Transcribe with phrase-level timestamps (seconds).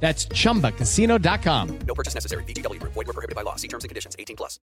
[0.00, 1.78] That's chumbacasino.com.
[1.86, 2.44] No purchase necessary.
[2.44, 2.80] BGW.
[2.82, 3.56] Void were prohibited by law.
[3.56, 4.14] See terms and conditions.
[4.18, 4.60] 18 plus.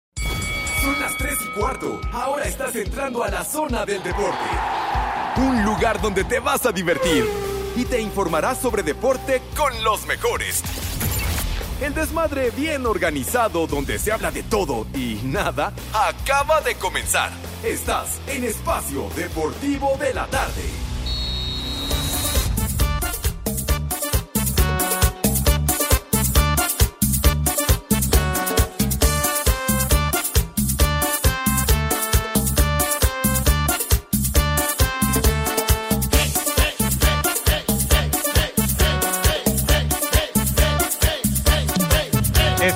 [0.81, 2.01] Son las 3 y cuarto.
[2.11, 4.37] Ahora estás entrando a la zona del deporte.
[5.37, 7.25] Un lugar donde te vas a divertir
[7.75, 10.61] y te informarás sobre deporte con los mejores.
[11.81, 17.31] El desmadre bien organizado donde se habla de todo y nada acaba de comenzar.
[17.63, 20.92] Estás en Espacio Deportivo de la Tarde.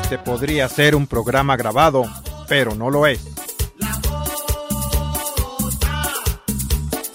[0.09, 2.05] Este podría ser un programa grabado,
[2.47, 3.19] pero no lo es.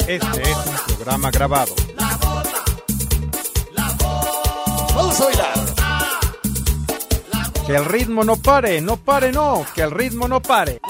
[0.06, 1.74] Este es un programa grabado.
[4.94, 5.54] Vamos a bailar.
[7.66, 10.82] Que el ritmo no pare, no pare, no, que el ritmo no pare.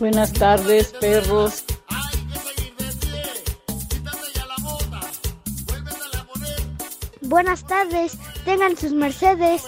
[0.00, 1.64] Buenas tardes, perros.
[7.20, 9.62] Buenas tardes, tengan sus mercedes.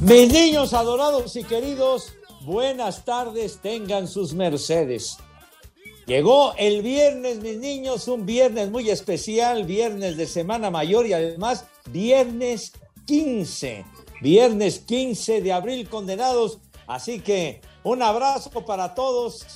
[0.00, 5.18] Mis niños adorados y queridos, buenas tardes, tengan sus mercedes.
[6.06, 11.64] Llegó el viernes, mis niños, un viernes muy especial, viernes de Semana Mayor y además
[11.90, 12.72] viernes
[13.06, 13.86] 15,
[14.20, 16.58] viernes 15 de abril condenados.
[16.86, 19.46] Así que un abrazo para todos.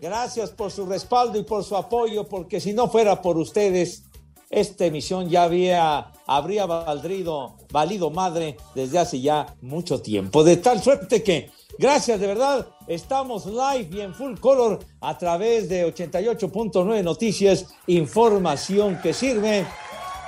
[0.00, 4.04] Gracias por su respaldo y por su apoyo, porque si no fuera por ustedes,
[4.48, 10.42] esta emisión ya había, habría valido, valido madre desde hace ya mucho tiempo.
[10.42, 12.66] De tal suerte que Gracias, de verdad.
[12.86, 19.66] Estamos live y en full color a través de 88.9 Noticias, información que sirve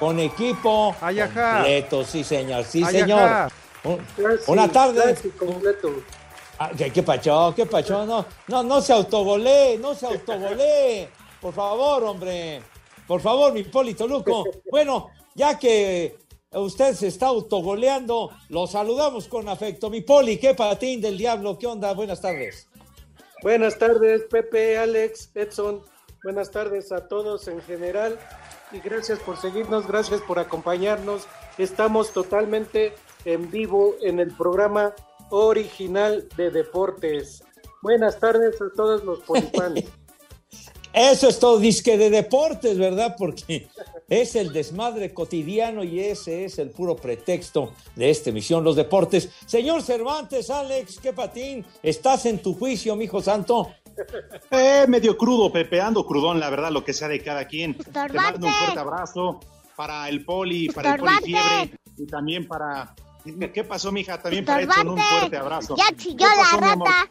[0.00, 1.54] con equipo Ayajá.
[1.58, 3.48] completo, sí señor, sí Ayajá.
[3.84, 3.98] señor.
[3.98, 5.16] Un- una tarde.
[5.38, 5.90] Completo.
[6.58, 7.52] Ah, ¿Qué, qué pacho?
[7.54, 8.04] ¿Qué pacho?
[8.06, 11.08] No, no, no se autogolé, no se autogolé.
[11.40, 12.62] Por favor, hombre.
[13.06, 14.44] Por favor, mi Polito Luco.
[14.70, 16.16] Bueno, ya que
[16.52, 19.90] usted se está autogoleando, lo saludamos con afecto.
[19.90, 21.92] Mi Poli, qué patín del diablo, ¿qué onda?
[21.92, 22.68] Buenas tardes.
[23.42, 25.82] Buenas tardes, Pepe, Alex, Edson.
[26.22, 28.18] Buenas tardes a todos en general.
[28.72, 31.26] Y gracias por seguirnos, gracias por acompañarnos.
[31.58, 34.94] Estamos totalmente en vivo en el programa
[35.30, 37.44] original de deportes.
[37.82, 39.84] Buenas tardes a todos los polipanes.
[40.92, 43.16] Eso es todo, disque de deportes, ¿verdad?
[43.18, 43.68] Porque
[44.08, 49.30] es el desmadre cotidiano y ese es el puro pretexto de esta emisión, los deportes.
[49.46, 53.72] Señor Cervantes, Alex, qué patín, estás en tu juicio, mijo santo.
[54.50, 57.74] Eh, medio crudo, Pepe, ando crudón, la verdad, lo que sea de cada quien.
[57.78, 59.40] Te mando un fuerte abrazo
[59.74, 61.26] para el Poli, para el Poli Estorbante.
[61.26, 62.94] Fiebre y también para...
[63.54, 64.20] ¿Qué pasó, mija?
[64.20, 65.76] También para Edson, un fuerte abrazo.
[65.76, 67.08] Ya ¿Qué chilló la rata.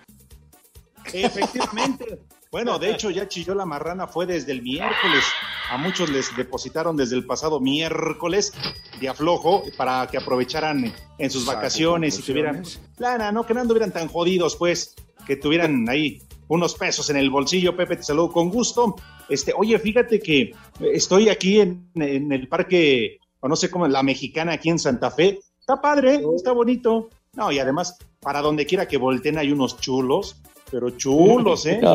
[1.12, 2.20] Efectivamente.
[2.56, 5.26] Bueno, de hecho, ya chilló la marrana, fue desde el miércoles.
[5.70, 8.54] A muchos les depositaron desde el pasado miércoles
[8.98, 12.64] de aflojo para que aprovecharan en sus vacaciones y tuvieran.
[12.98, 14.96] Lana, no, que no anduvieran tan jodidos, pues,
[15.28, 17.76] que tuvieran ahí unos pesos en el bolsillo.
[17.76, 18.96] Pepe, te saludo con gusto.
[19.28, 20.54] Este, oye, fíjate que
[20.94, 25.12] estoy aquí en, en el parque, o no sé cómo, la mexicana aquí en Santa
[25.12, 25.40] Fe.
[25.60, 27.10] Está padre, está bonito.
[27.34, 31.80] No, y además, para donde quiera que volteen hay unos chulos, pero chulos, ¿eh?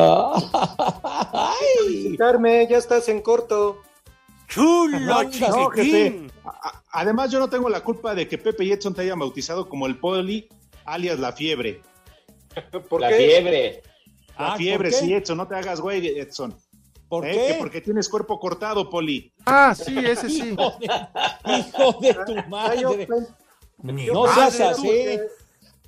[1.33, 3.79] Ay, Carmen, ya estás en corto.
[4.47, 9.01] chulo, No, a- Además, yo no tengo la culpa de que Pepe y Edson te
[9.01, 10.49] hayan bautizado como el Poli,
[10.85, 11.81] alias la fiebre.
[12.89, 13.15] ¿Por La qué?
[13.17, 13.81] fiebre.
[14.37, 16.55] La Ah, fiebre, sí, Edson, no te hagas güey, Edson.
[17.07, 17.31] ¿Por ¿Eh?
[17.31, 17.47] qué?
[17.47, 19.31] Que porque tienes cuerpo cortado, Poli.
[19.45, 20.55] Ah, sí, ese sí.
[20.55, 20.87] Hijo de,
[21.59, 23.07] hijo de tu Ah, yo madre.
[23.83, 25.19] No seas así.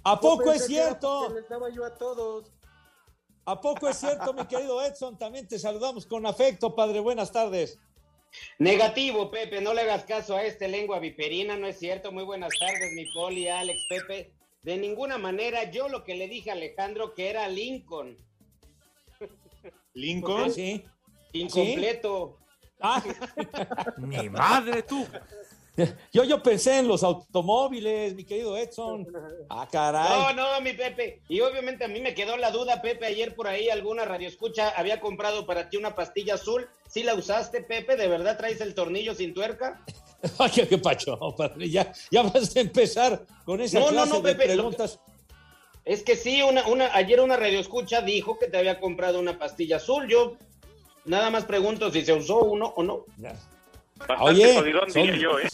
[0.03, 1.21] ¿A poco es que cierto?
[1.27, 2.51] porque les daba yo a todos.
[3.45, 5.17] ¿A poco es cierto, mi querido Edson?
[5.17, 6.99] También te saludamos con afecto, padre.
[7.01, 7.77] Buenas tardes.
[8.57, 12.11] Negativo, Pepe, no le hagas caso a este lengua viperina, no es cierto.
[12.11, 14.31] Muy buenas tardes, mi poli, Alex, Pepe.
[14.63, 18.17] De ninguna manera, yo lo que le dije a Alejandro que era Lincoln.
[19.93, 20.51] ¿Lincoln?
[20.51, 20.83] Sí.
[21.33, 22.37] Incompleto.
[22.79, 23.03] Ah,
[23.97, 25.05] Mi madre tú.
[26.11, 29.07] Yo, yo pensé en los automóviles, mi querido Edson.
[29.49, 30.35] Ah, caray.
[30.35, 31.21] No, no, mi Pepe.
[31.27, 34.99] Y obviamente a mí me quedó la duda, Pepe, ayer por ahí alguna radioescucha había
[34.99, 36.67] comprado para ti una pastilla azul.
[36.87, 37.95] ¿Sí la usaste, Pepe?
[37.95, 39.83] ¿De verdad traes el tornillo sin tuerca?
[40.39, 41.69] Ay, qué, qué pacho, padre.
[41.69, 44.99] Ya, ya vas a empezar con esa No, no, clase no, de Pepe, lo- preguntas.
[45.85, 49.77] Es que sí, una, una, ayer una radioescucha dijo que te había comprado una pastilla
[49.77, 50.07] azul.
[50.07, 50.37] Yo
[51.03, 53.05] nada más pregunto si se usó uno o no.
[53.97, 55.47] Bastante Oye, jodidón, son- diría yo, ¿eh?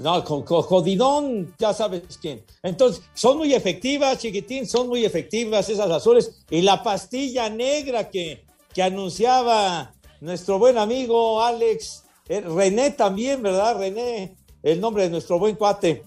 [0.00, 2.42] No, con, con jodidón, ya sabes quién.
[2.62, 6.42] Entonces, son muy efectivas, chiquitín, son muy efectivas esas azules.
[6.50, 13.78] Y la pastilla negra que, que anunciaba nuestro buen amigo Alex, eh, René también, ¿verdad?
[13.78, 16.02] René, el nombre de nuestro buen cuate.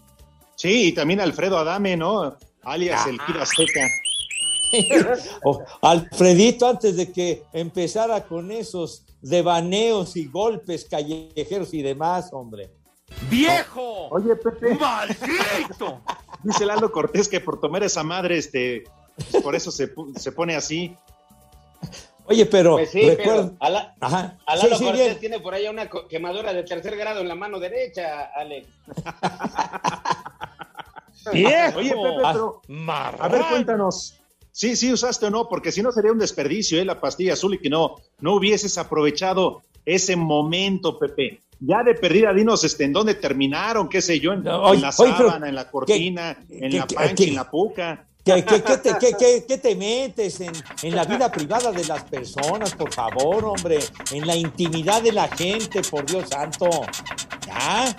[0.56, 2.36] Sí, y también Alfredo Adame, ¿no?
[2.64, 3.88] Alias el Kid Azteca.
[5.44, 12.72] O Alfredito, antes de que empezara con esos devaneos y golpes callejeros y demás, hombre.
[13.30, 14.08] ¡Viejo!
[14.10, 16.02] Oye, Pepe, ¡Maldito!
[16.44, 18.84] dice Lalo Cortés que por tomar esa madre, este,
[19.32, 20.96] pues por eso se, se pone así.
[22.26, 23.44] Oye, pero Pues sí, recuerda.
[23.44, 24.38] pero Ala- Ajá.
[24.46, 25.20] Alalo Sí, sí, Cortés bien.
[25.20, 28.68] tiene por ahí una quemadura de tercer grado en la mano derecha, Alex.
[31.34, 31.80] ¡Viejo!
[31.80, 32.02] Oye, Pepe,
[32.34, 33.24] pero Marrano.
[33.24, 34.16] A ver, cuéntanos.
[34.52, 36.86] Sí, sí usaste o no, porque si no sería un desperdicio, ¿eh?
[36.86, 41.42] La pastilla azul y que no, no hubieses aprovechado ese momento, Pepe.
[41.60, 44.82] Ya de perdida, dinos este, en dónde terminaron, qué sé yo, en, No, oye, en
[44.82, 48.04] la sábana, en la cortina, en qué- la pancha, en la puca.
[48.24, 50.52] ¿Qué, qué- qué te, qué- qué- qué te metes en,
[50.84, 53.80] en la vida privada de las personas, por favor, hombre?
[54.12, 56.70] En la intimidad de la gente, por Dios santo.
[57.48, 57.96] Ya.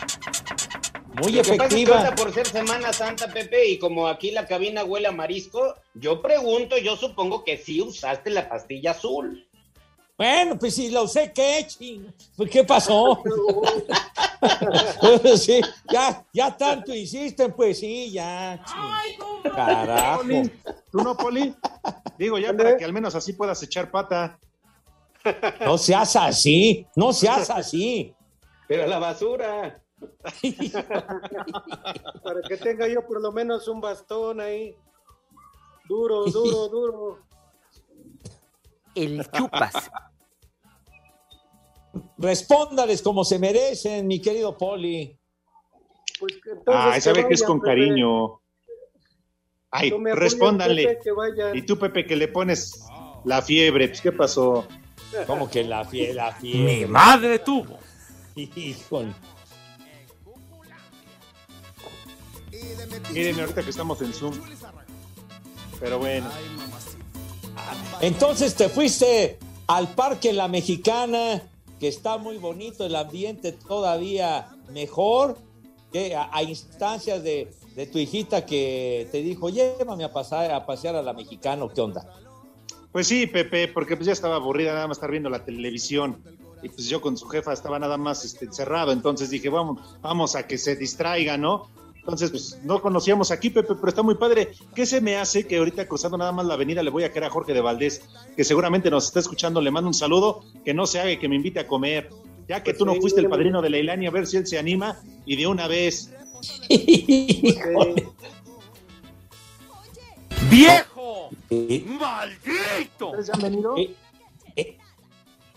[1.20, 1.96] Muy Lo que pasa es que efectiva.
[2.00, 6.22] ahorita por ser Semana Santa, Pepe, y como aquí la cabina huele a marisco, yo
[6.22, 9.47] pregunto, yo supongo que sí usaste la pastilla azul.
[10.18, 11.64] Bueno, pues si la usé, ¿qué?
[11.64, 12.12] ching?
[12.36, 13.22] Pues, ¿Qué pasó?
[15.36, 18.60] sí, ya, ya tanto insisten, pues sí, ya.
[18.64, 19.52] ching.
[19.54, 20.22] Carajo.
[20.22, 20.50] Poli,
[20.90, 21.54] ¿Tú no, Poli?
[22.18, 24.40] Digo, ya para que al menos así puedas echar pata.
[25.64, 28.12] No seas así, no seas así.
[28.66, 29.80] Pero a la basura.
[32.22, 34.74] Para que tenga yo por lo menos un bastón ahí.
[35.88, 37.18] Duro, duro, duro.
[39.04, 39.90] El chupas.
[42.18, 45.18] Respóndales como se merecen, mi querido Poli.
[46.18, 47.70] Pues entonces sabe que es con Pepe.
[47.70, 48.40] cariño.
[49.70, 49.90] Ay,
[51.12, 51.56] vayan.
[51.56, 52.84] Y tú, Pepe, que le pones
[53.24, 54.66] la fiebre, pues, ¿qué pasó?
[55.26, 56.86] Como que la fiebre, la Mi fiebre.
[56.86, 57.78] madre tuvo.
[58.34, 59.14] Híjole.
[63.12, 64.34] Miren, ahorita que estamos en Zoom.
[65.80, 66.28] Pero bueno.
[68.00, 71.42] Entonces te fuiste al Parque La Mexicana,
[71.78, 75.36] que está muy bonito, el ambiente todavía mejor,
[75.92, 80.96] que a, instancias de, de tu hijita que te dijo, llévame a, pasar, a pasear
[80.96, 82.06] a La Mexicana, ¿qué onda?
[82.92, 86.22] Pues sí, Pepe, porque pues ya estaba aburrida nada más estar viendo la televisión.
[86.62, 88.92] Y pues yo con su jefa estaba nada más este, encerrado.
[88.92, 91.68] Entonces dije, vamos, vamos a que se distraiga, ¿no?
[92.08, 94.52] Entonces, pues no conocíamos aquí, Pepe, pero está muy padre.
[94.74, 97.28] ¿Qué se me hace que ahorita cruzando nada más la avenida le voy a querer
[97.28, 98.00] a Jorge de Valdés,
[98.34, 101.28] que seguramente nos está escuchando, le mando un saludo, que no se haga y que
[101.28, 102.08] me invite a comer.
[102.48, 104.46] Ya que Pues tú no sí, fuiste el padrino de Leilani, a ver si él
[104.46, 106.10] se anima y de una vez.
[110.50, 111.28] ¡Viejo!
[111.50, 113.08] ¿Y, ¡Maldito!
[113.08, 113.76] ¿Ustedes ya han venido?
[113.76, 113.94] y-
[114.56, 114.76] y-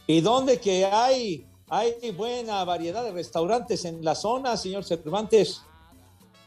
[0.05, 5.61] y dónde que hay, hay buena variedad de restaurantes en la zona, señor Cervantes?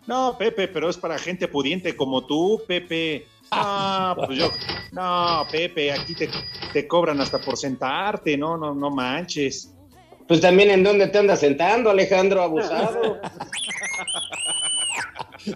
[0.06, 3.26] No, Pepe, pero es para gente pudiente como tú, Pepe.
[3.50, 4.50] No, pues yo,
[4.92, 6.28] no, Pepe, aquí te,
[6.72, 9.72] te cobran hasta por sentarte, no, no, no manches.
[10.26, 13.20] Pues también en dónde te andas sentando, Alejandro, abusado.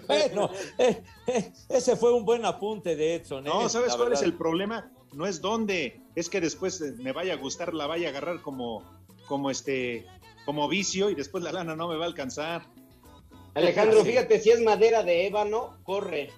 [0.07, 3.43] Bueno, eh, eh, ese fue un buen apunte de Edson.
[3.43, 4.91] No, eh, ¿sabes la cuál es el problema?
[5.13, 8.41] No es dónde, es que después eh, me vaya a gustar, la vaya a agarrar
[8.41, 8.83] como,
[9.27, 10.05] como este,
[10.45, 12.67] como vicio y después la lana no me va a alcanzar.
[13.53, 16.31] Alejandro, fíjate, si es madera de ébano, corre.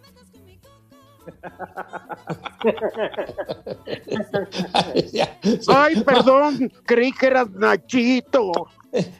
[5.67, 8.51] Ay, perdón, creí que eras Nachito.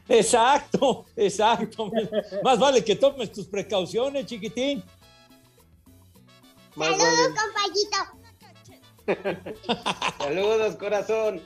[0.10, 1.92] Exacto, exacto.
[2.44, 4.84] Más vale que tomes tus precauciones, chiquitín.
[6.76, 7.04] Más vale.
[7.38, 7.98] compayito.
[10.18, 11.40] Saludos, corazón.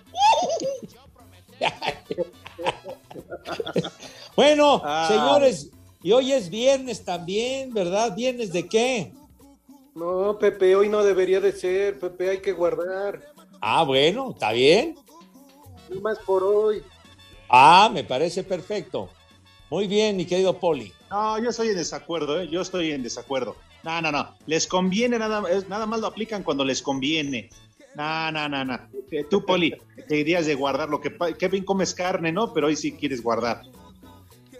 [4.35, 5.07] Bueno, Ah.
[5.07, 5.69] señores,
[6.05, 8.15] y hoy es viernes también, ¿verdad?
[8.15, 9.12] ¿Viernes de qué?
[9.95, 13.24] No, Pepe, hoy no debería de ser, Pepe, hay que guardar.
[13.59, 14.93] Ah, bueno, está bien.
[15.89, 16.83] No más por hoy.
[17.50, 19.09] Ah, me parece perfecto.
[19.71, 20.93] Muy bien, mi querido Poli.
[21.09, 22.47] No, yo estoy en desacuerdo, ¿eh?
[22.50, 23.55] yo estoy en desacuerdo.
[23.81, 24.29] No, no, no.
[24.45, 27.50] Les conviene, nada, nada más lo aplican cuando les conviene.
[27.95, 28.79] No, no, no, no.
[29.09, 29.75] Eh, Tú, Poli,
[30.07, 31.12] te dirías de guardar lo que...
[31.39, 32.53] Qué bien comes carne, ¿no?
[32.53, 33.63] Pero hoy sí quieres guardar.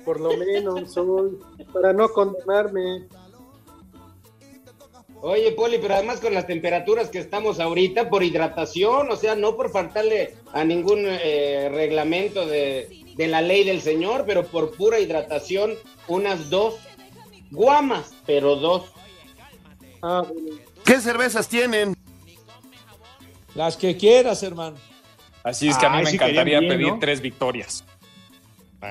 [0.06, 1.38] Por lo menos hoy,
[1.74, 3.08] para no condenarme.
[5.22, 9.56] Oye, Poli, pero además con las temperaturas que estamos ahorita, por hidratación, o sea, no
[9.56, 15.00] por faltarle a ningún eh, reglamento de, de la ley del señor, pero por pura
[15.00, 15.74] hidratación,
[16.08, 16.76] unas dos
[17.50, 18.92] guamas, pero dos.
[20.04, 20.58] Ah, bueno.
[20.84, 21.96] ¿Qué cervezas tienen?
[23.56, 24.78] Las que quieras, hermano.
[25.44, 27.00] Así es que a mí Ay, me sí encantaría bien, pedir ¿no?
[27.00, 27.84] tres victorias.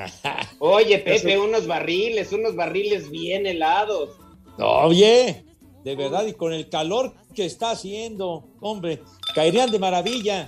[0.59, 4.11] Oye, Pepe, unos barriles, unos barriles bien helados.
[4.59, 5.45] Oye,
[5.83, 9.03] de verdad, y con el calor que está haciendo, hombre,
[9.35, 10.47] caerían de maravilla.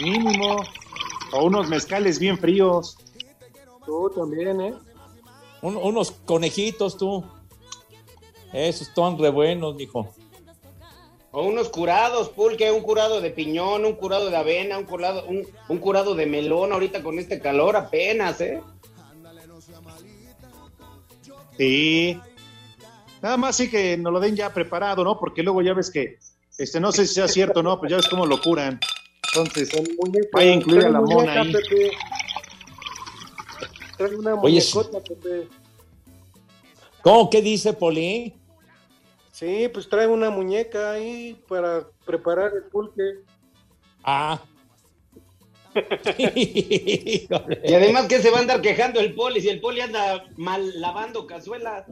[0.00, 0.56] Mínimo.
[1.32, 2.96] O unos mezcales bien fríos.
[3.86, 4.74] Tú también, ¿eh?
[5.62, 7.24] Un- unos conejitos, tú.
[8.52, 10.14] Esos están re buenos, mijo.
[11.36, 15.44] O unos curados, pulque, un curado de piñón, un curado de avena, un curado, un,
[15.68, 18.62] un curado de melón, ahorita con este calor apenas, ¿eh?
[21.58, 22.20] Sí.
[23.20, 25.18] Nada más sí que nos lo den ya preparado, ¿no?
[25.18, 26.18] Porque luego ya ves que,
[26.56, 27.80] este, no sé si sea cierto, ¿no?
[27.80, 28.78] Pues ya ves cómo lo curan.
[29.32, 31.52] Entonces, Muñeca, vaya a incluir a la mona muñeca, ahí.
[31.52, 31.90] Pepe.
[33.96, 34.62] Trae una Oye,
[35.08, 35.48] Pepe.
[37.02, 37.28] ¿Cómo?
[37.28, 38.34] ¿Qué dice Poli?
[39.34, 43.02] Sí, pues trae una muñeca ahí para preparar el pulque.
[44.04, 44.40] Ah.
[45.74, 50.80] Y además que se va a andar quejando el poli, si el poli anda mal
[50.80, 51.84] lavando cazuelas.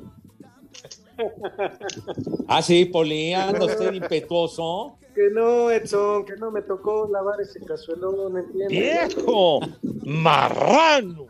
[2.46, 4.98] Ah, sí, Poli, anda usted impetuoso.
[5.12, 9.16] Que no, Edson, que no me tocó lavar ese cazuelón, ¿entiendes?
[9.16, 9.58] ¡Viejo!
[10.04, 11.26] ¡Marrano!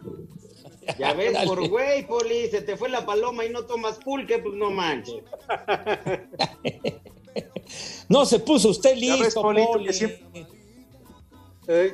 [0.99, 4.55] Ya ves, por güey, poli, se te fue la paloma y no tomas pulque, pues
[4.55, 5.23] no manches.
[8.09, 9.87] No se puso usted Ya ves, listo, Poli, tú Poli.
[9.87, 10.47] que siempre-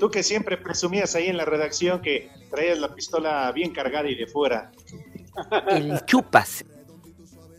[0.00, 4.14] Tú que siempre presumías ahí en la redacción que traías la pistola bien cargada y
[4.14, 4.72] de fuera.
[5.68, 6.64] El chupas.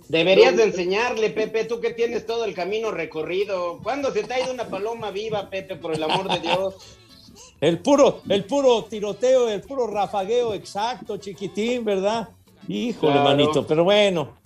[0.08, 3.80] Deberías de enseñarle, Pepe, tú que tienes todo el camino recorrido.
[3.84, 6.98] ¿Cuándo se te ha ido una paloma viva, Pepe, por el amor de Dios?
[7.62, 12.30] El puro, el puro tiroteo, el puro rafagueo exacto, chiquitín, ¿verdad?
[12.68, 13.30] Híjole, Claro.
[13.30, 14.38] manito, pero bueno.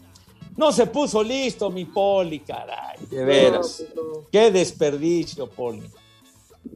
[0.58, 2.98] No se puso listo, mi Poli, caray.
[3.10, 3.84] De veras.
[3.96, 4.28] No, no.
[4.32, 5.84] Qué desperdicio, Poli.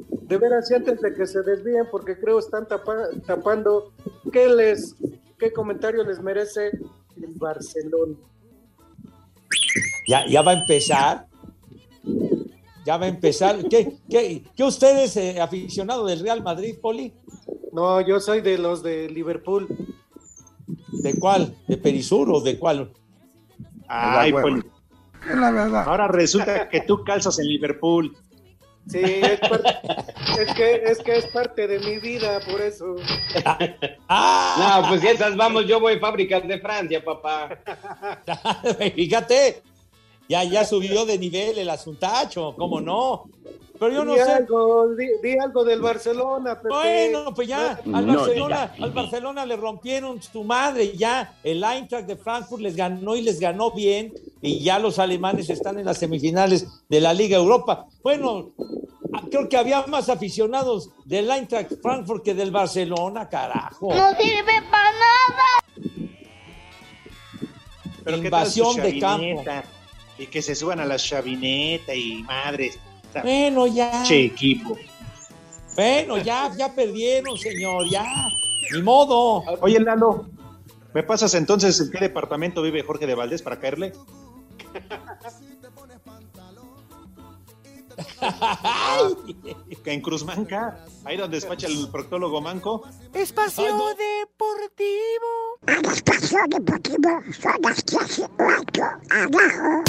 [0.10, 3.94] De veras, y antes de que se desvíen, porque creo están tapa- tapando,
[4.32, 4.96] ¿qué les,
[5.38, 6.67] qué comentario les merece
[7.15, 8.15] el Barcelona?
[10.08, 11.27] Ya, ya va a empezar.
[12.88, 13.67] Ya va a empezar.
[13.67, 17.12] ¿Qué, qué, qué usted es eh, aficionado del Real Madrid, Poli?
[17.74, 19.67] No, yo soy de los de Liverpool.
[21.03, 21.53] ¿De cuál?
[21.67, 22.94] ¿De Perisur o de cuál?
[23.89, 24.32] Ay.
[24.32, 24.63] Poli.
[25.29, 25.84] Es la verdad.
[25.86, 28.15] Ahora resulta que tú calzas en Liverpool.
[28.88, 29.79] Sí, es, parte-
[30.39, 32.96] es que, es que es parte de mi vida, por eso.
[34.08, 34.79] ¡Ah!
[34.82, 37.50] No, pues si esas vamos, yo voy a fábricas de Francia, papá.
[38.96, 39.62] Fíjate,
[40.30, 43.26] ya, ya subió de nivel el asuntacho, ¿cómo no?
[43.80, 44.32] Pero yo no di, sé.
[44.32, 46.70] algo, di, di algo del Barcelona, Pepe.
[46.70, 52.08] Bueno, pues ya, al No Barcelona, al Barcelona le rompieron su madre, ya el Eintracht
[52.08, 56.00] de Frankfurt les ganó y les ganó bien, y ya los alemanes están en las
[56.00, 57.86] semifinales de la Liga Europa.
[58.02, 58.50] Bueno,
[59.30, 63.94] creo que había más aficionados del Eintracht Frankfurt que del Barcelona, carajo.
[63.94, 65.44] No sirve para nada.
[68.04, 69.44] Pero ¿qué tal su Invasión de campo.
[70.18, 72.80] Y que se suban a la chavineta y madres.
[73.10, 74.04] O sea, Bueno, ya.
[74.04, 74.78] Che equipo.
[75.76, 78.04] Bueno, ya, ya perdieron, señor, ya.
[78.74, 79.44] Ni modo.
[79.62, 80.28] Oye, Lalo,
[80.94, 83.94] ¿me pasas entonces en qué departamento vive Jorge de Valdés para caerle?
[89.86, 92.84] En Cruzmanca, ahí donde despacha el proctólogo Manco.
[93.13, 95.60] Espacio Deportivo.
[95.66, 98.30] Al espacio deportivo son las 18
[99.10, 99.84] abajo.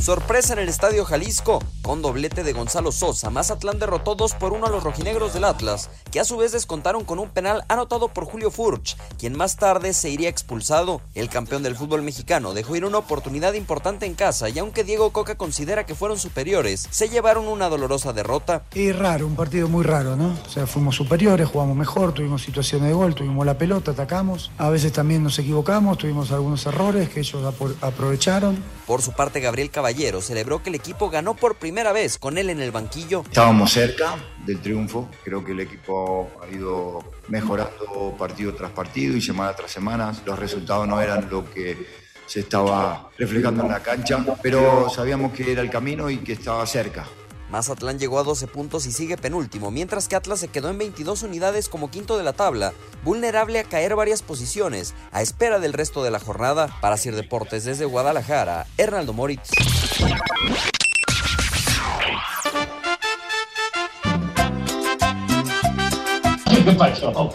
[0.00, 1.62] Sorpresa en el Estadio Jalisco.
[1.82, 5.90] Con doblete de Gonzalo Sosa, Mazatlán derrotó 2 por 1 a los rojinegros del Atlas,
[6.10, 9.92] que a su vez descontaron con un penal anotado por Julio Furch, quien más tarde
[9.92, 11.02] se iría expulsado.
[11.14, 15.12] El campeón del fútbol mexicano dejó ir una oportunidad importante en casa y aunque Diego
[15.12, 18.62] Coca considera que fueron superiores, se llevaron una dolorosa derrota.
[18.74, 20.34] Y raro, un partido muy raro, ¿no?
[20.46, 24.50] O sea, fuimos superiores, jugamos mejor, tuvimos situaciones de gol, tuvimos la pelota, atacamos.
[24.56, 28.62] A veces también nos equivocamos, tuvimos algunos errores que ellos aprovecharon.
[28.86, 29.89] Por su parte, Gabriel Caballero
[30.20, 33.22] celebró que el equipo ganó por primera vez con él en el banquillo.
[33.26, 39.20] Estábamos cerca del triunfo, creo que el equipo ha ido mejorando partido tras partido y
[39.20, 40.14] semana tras semana.
[40.24, 41.86] Los resultados no eran lo que
[42.26, 46.64] se estaba reflejando en la cancha, pero sabíamos que era el camino y que estaba
[46.66, 47.06] cerca.
[47.50, 51.24] Mazatlán llegó a 12 puntos y sigue penúltimo, mientras que Atlas se quedó en 22
[51.24, 52.72] unidades como quinto de la tabla,
[53.04, 56.68] vulnerable a caer varias posiciones, a espera del resto de la jornada.
[56.80, 59.50] Para Sir Deportes desde Guadalajara, Hernaldo Moritz.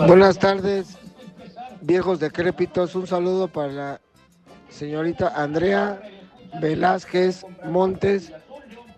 [0.07, 0.97] Buenas tardes,
[1.81, 2.95] viejos decrépitos.
[2.95, 4.01] Un saludo para la
[4.69, 6.01] señorita Andrea
[6.61, 8.31] Velázquez Montes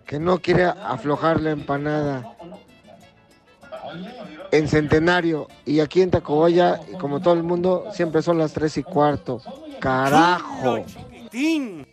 [0.08, 2.34] que no quiere aflojar la empanada.
[4.50, 8.82] En Centenario y aquí en Tacoboya, como todo el mundo, siempre son las tres y
[8.82, 9.42] cuarto.
[9.78, 10.82] ¡Carajo!
[11.34, 11.86] Un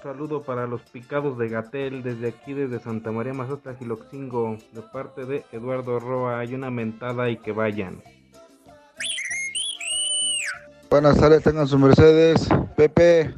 [0.00, 5.24] saludo para los picados de Gatel desde aquí, desde Santa María Mazota, Giloxingo, de parte
[5.24, 6.38] de Eduardo Roa.
[6.38, 8.00] Hay una mentada y que vayan.
[10.88, 12.48] Buenas tardes, tengan su Mercedes.
[12.76, 13.34] Pepe,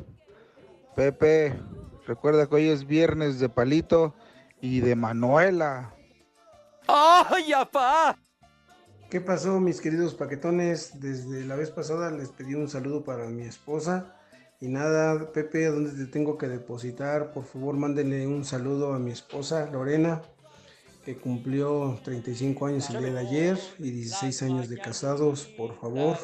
[0.95, 1.55] Pepe,
[2.11, 4.17] Recuerda que hoy es viernes de Palito
[4.61, 5.95] y de Manuela.
[6.89, 8.19] ¡Ay, apá!
[9.09, 10.99] ¿Qué pasó, mis queridos paquetones?
[11.01, 14.17] Desde la vez pasada les pedí un saludo para mi esposa.
[14.61, 17.33] Y nada, Pepe, ¿dónde te tengo que depositar?
[17.33, 20.21] Por favor, mándenle un saludo a mi esposa, Lorena,
[21.05, 26.19] que cumplió 35 años el día de ayer y 16 años de casados, por favor.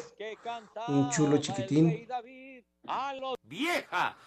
[0.89, 2.05] Un chulo chiquitín.
[3.43, 4.17] ¡Vieja!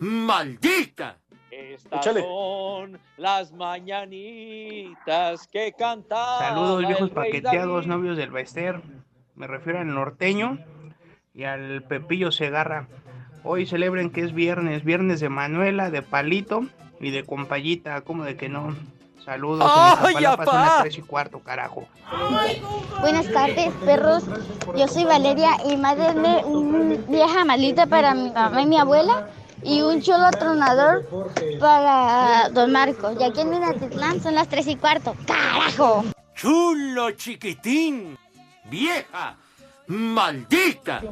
[0.00, 1.18] ¡Maldita!
[1.50, 6.38] Estas son las mañanitas que cantan.
[6.38, 8.80] Saludos viejos paqueteados, novios del Bester.
[9.34, 10.58] Me refiero al norteño
[11.34, 12.88] y al Pepillo Segarra.
[13.44, 16.62] Hoy celebren que es viernes, viernes de Manuela, de Palito
[16.98, 18.74] y de Compayita, como de que no.
[19.22, 21.86] Saludos, ¡Ay, en son las tres y cuarto, carajo.
[23.02, 24.24] Buenas tardes, perros.
[24.74, 29.28] Yo soy Valeria y madre de una vieja malita para mi mamá y mi abuela
[29.62, 31.06] y un chulo tronador
[31.58, 33.16] para Don Marcos.
[33.18, 35.14] Y aquí en Minatitlán son las 3 y cuarto.
[35.26, 36.04] ¡Carajo!
[36.34, 38.16] ¡Chulo chiquitín!
[38.70, 39.36] ¡Vieja!
[39.86, 41.02] ¡Maldita!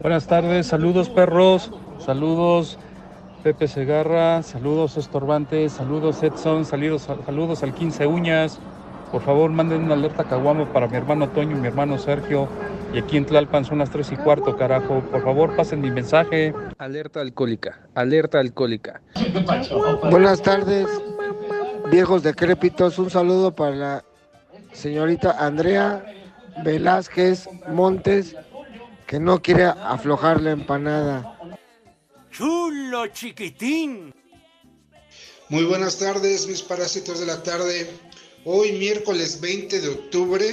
[0.00, 2.78] Buenas tardes, saludos perros, saludos
[3.42, 8.60] Pepe Segarra, saludos Estorbantes, saludos Edson, saludos, saludos al 15 Uñas.
[9.10, 12.48] Por favor, manden una alerta caguamo para mi hermano Toño y mi hermano Sergio.
[12.92, 15.00] Y aquí en Tlalpan son las 3 y cuarto, carajo.
[15.10, 16.52] Por favor, pasen mi mensaje.
[16.78, 19.00] Alerta alcohólica, alerta alcohólica.
[20.10, 20.88] Buenas tardes,
[21.90, 22.98] viejos decrépitos.
[22.98, 24.04] Un saludo para la
[24.72, 26.04] señorita Andrea
[26.64, 28.34] Velázquez Montes,
[29.06, 31.38] que no quiere aflojar la empanada.
[32.30, 34.12] ¡Chulo chiquitín!
[35.48, 37.88] Muy buenas tardes, mis parásitos de la tarde.
[38.44, 40.44] Hoy, miércoles 20 de octubre,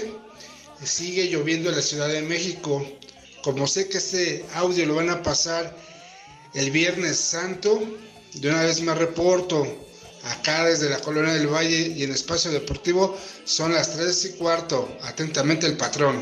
[0.83, 2.85] sigue lloviendo en la Ciudad de México.
[3.43, 5.75] Como sé que este audio lo van a pasar
[6.53, 7.81] el Viernes Santo,
[8.33, 9.65] de una vez más reporto
[10.31, 14.89] acá desde la Colonia del Valle y en Espacio Deportivo son las 3 y cuarto.
[15.03, 16.15] Atentamente el patrón.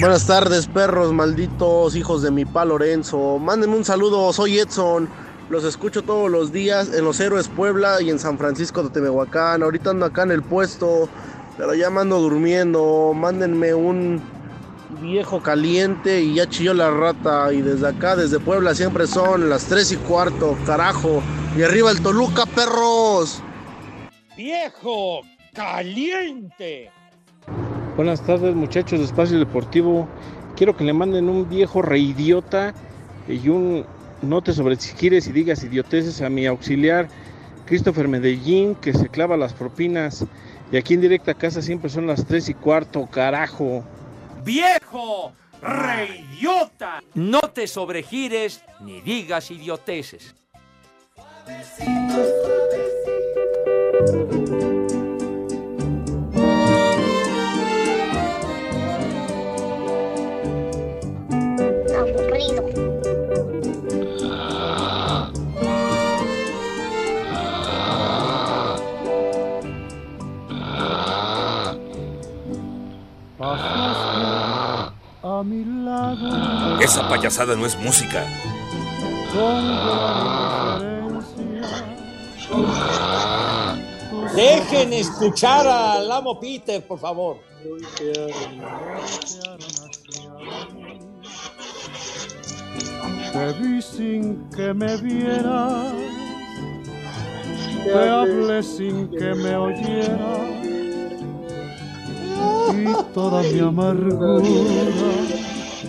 [0.00, 3.38] Buenas tardes, perros malditos, hijos de mi pa Lorenzo.
[3.38, 5.08] Mándenme un saludo, soy Edson.
[5.48, 9.62] Los escucho todos los días en Los Héroes Puebla y en San Francisco de Temehuacán.
[9.62, 11.08] Ahorita ando acá en el puesto,
[11.56, 13.12] pero ya me ando durmiendo.
[13.14, 14.20] Mándenme un
[15.00, 17.52] viejo caliente y ya chilló la rata.
[17.52, 21.22] Y desde acá, desde Puebla, siempre son las 3 y cuarto, carajo.
[21.56, 23.42] Y arriba el Toluca, perros.
[24.36, 25.22] Viejo
[25.54, 26.90] caliente.
[27.96, 30.06] Buenas tardes, muchachos de Espacio Deportivo.
[30.54, 32.74] Quiero que le manden un viejo reidiota
[33.26, 33.86] y un
[34.22, 37.08] no te sobresigires y digas idioteces a mi auxiliar
[37.66, 40.26] Christopher Medellín, que se clava las propinas.
[40.70, 43.84] Y aquí en directa casa siempre son las 3 y cuarto, carajo.
[44.44, 45.32] ¡Viejo!
[45.62, 47.02] ¡Reidiota!
[47.14, 50.34] No te sobregires ni digas idioteces.
[76.80, 78.24] Esa payasada no es música.
[84.34, 87.38] Dejen escuchar al amo Peter, por favor.
[93.32, 95.92] Te vi sin que me vieras,
[97.84, 100.65] te hablé sin que me oyeras,
[102.72, 104.44] y toda mi amargura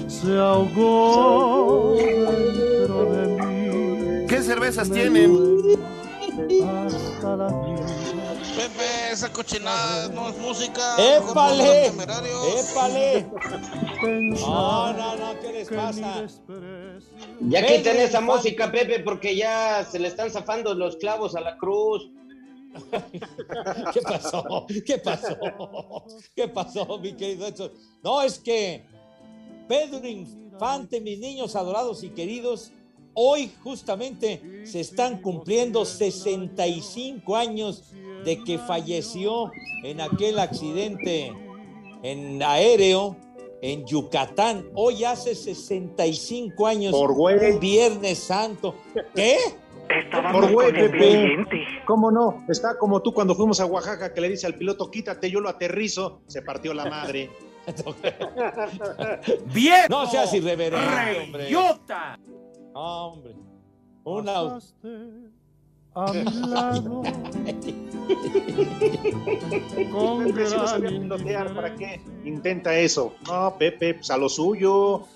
[0.08, 4.26] se ahogó dentro de mí.
[4.28, 5.38] ¿Qué cervezas tienen?
[6.64, 7.48] Hasta la.
[8.58, 10.96] Pepe, esa cochinada no es música.
[10.98, 11.88] ¡Épale!
[11.88, 13.28] ¡Épale!
[14.02, 16.26] No, no, no, ¿qué les pasa?
[17.42, 21.56] Ya quiten esa música, Pepe, porque ya se le están zafando los clavos a la
[21.58, 22.10] cruz.
[23.94, 24.66] ¿Qué pasó?
[24.86, 25.38] ¿Qué pasó?
[26.36, 27.72] ¿Qué pasó, mi querido Edson?
[28.04, 28.86] No, es que
[29.68, 32.72] Pedro Infante, mis niños adorados y queridos,
[33.14, 37.92] hoy justamente se están cumpliendo 65 años
[38.24, 39.52] de que falleció
[39.84, 41.34] en aquel accidente
[42.04, 43.16] en aéreo
[43.62, 44.70] en Yucatán.
[44.76, 46.92] Hoy hace 65 años.
[46.92, 47.58] Por güey.
[47.60, 48.76] Viernes Santo.
[49.16, 49.38] ¿Qué?
[50.32, 51.38] Por güey, Pepe.
[51.86, 52.44] ¿Cómo no?
[52.50, 55.50] Está como tú cuando fuimos a Oaxaca que le dice al piloto, quítate, yo lo
[55.50, 57.30] aterrizo, se partió la madre.
[59.54, 59.82] ¡Bien!
[59.90, 61.44] No seas irreverente, hombre.
[61.46, 62.20] ¡Reyota!
[62.74, 63.36] Hombre.
[64.04, 64.60] Una.
[65.96, 67.02] A mi lado,
[69.92, 73.16] con Pepe, si no gran sabía pilotear, ¿para qué intenta eso?
[73.26, 75.08] No, Pepe, pues a lo suyo.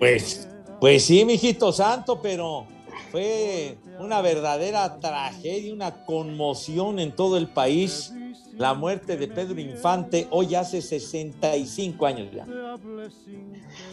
[0.00, 0.48] Pues,
[0.80, 2.66] pues sí, mijito santo, pero
[3.14, 8.12] fue una verdadera tragedia, una conmoción en todo el país.
[8.58, 12.44] La muerte de Pedro Infante hoy hace 65 años ya.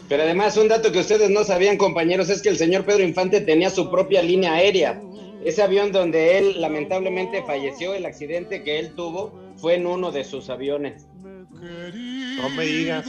[0.08, 3.40] Pero además, un dato que ustedes no sabían, compañeros, es que el señor Pedro Infante
[3.40, 5.00] tenía su propia línea aérea.
[5.44, 10.24] Ese avión donde él lamentablemente falleció, el accidente que él tuvo, fue en uno de
[10.24, 11.06] sus aviones.
[11.52, 13.06] No me digas.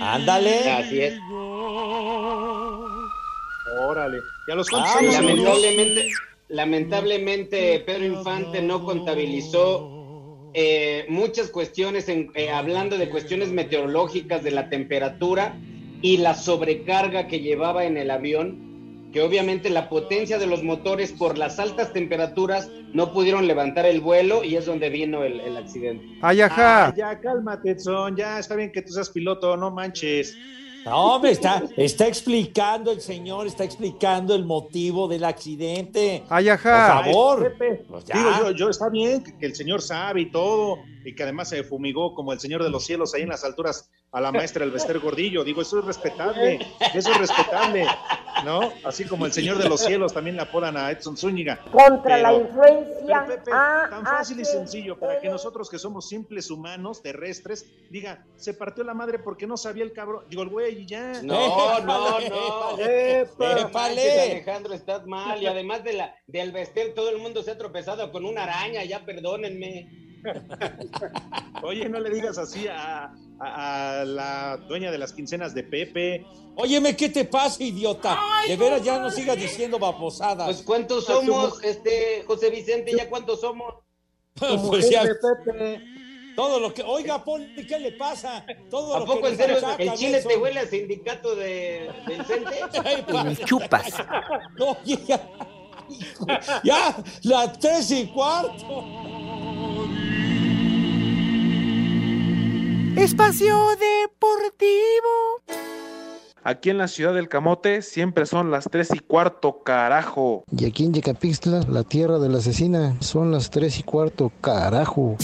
[0.00, 0.70] Ándale.
[0.70, 1.18] Así es.
[3.78, 4.18] Órale.
[4.46, 5.44] ¿Y a los Ah, cuántos murió?
[5.44, 6.08] Lamentablemente,
[6.48, 9.96] lamentablemente Pedro Infante no contabilizó
[10.52, 15.56] eh, muchas cuestiones, en- eh, hablando de cuestiones meteorológicas, de la temperatura
[16.02, 21.12] y la sobrecarga que llevaba en el avión, que obviamente la potencia de los motores
[21.12, 25.56] por las altas temperaturas no pudieron levantar el vuelo y es donde vino el, el
[25.56, 26.04] accidente.
[26.20, 26.86] Ay, ajá.
[26.86, 28.16] Ah, ya, cálmate, Edson.
[28.16, 30.36] Ya está bien que tú seas piloto, no manches.
[30.84, 36.24] No, me está, está explicando el señor, está explicando el motivo del accidente.
[36.28, 37.02] Ay, ajá.
[37.02, 37.42] Por favor.
[37.56, 38.16] Pepe, Pues ya.
[38.16, 41.62] Digo, yo, yo está bien que el señor sabe y todo, y que además se
[41.64, 44.70] fumigó como el señor de los cielos ahí en las alturas a la maestra el
[44.70, 45.44] Bester Gordillo.
[45.44, 46.58] Digo, eso es respetable,
[46.94, 47.86] eso es respetable,
[48.44, 48.72] ¿no?
[48.84, 51.60] Así como el señor de los cielos también le apodan a Edson Zúñiga.
[51.70, 53.24] Contra la influencia.
[53.26, 58.24] Pero, Pepe, tan fácil y sencillo para que nosotros que somos simples humanos terrestres diga,
[58.36, 61.22] se partió la madre porque no sabía el cabrón, digo el güey y ya.
[61.22, 62.76] No, no, no.
[62.78, 63.30] Manches,
[64.30, 65.40] Alejandro, estás mal.
[65.40, 68.84] Y además de la, del vestir, todo el mundo se ha tropezado con una araña,
[68.84, 70.09] ya perdónenme.
[71.62, 76.26] Oye, no le digas así a, a- a la dueña de las quincenas de Pepe.
[76.56, 78.18] Óyeme, ¿qué te pasa, idiota?
[78.46, 80.46] De veras ya no sigas diciendo babosadas.
[80.46, 83.74] Pues cuántos somos, este, José Vicente, ya cuántos somos.
[84.68, 85.04] pues ya.
[86.36, 86.82] Todo lo que.
[86.82, 88.46] Oiga, Poli, ¿qué le pasa?
[88.70, 90.28] Todo ¿A lo poco que en serio el chile eso.
[90.28, 92.60] te huele a sindicato de, del Cente?
[93.24, 93.86] El chupas.
[94.58, 94.96] No, ya,
[95.88, 96.26] hijo,
[96.62, 98.84] ya, las tres y cuarto.
[102.96, 105.42] Espacio Deportivo.
[106.42, 110.44] Aquí en la ciudad del Camote siempre son las tres y cuarto, carajo.
[110.56, 115.16] Y aquí en Yecapixtla, la tierra de la asesina, son las tres y cuarto, carajo.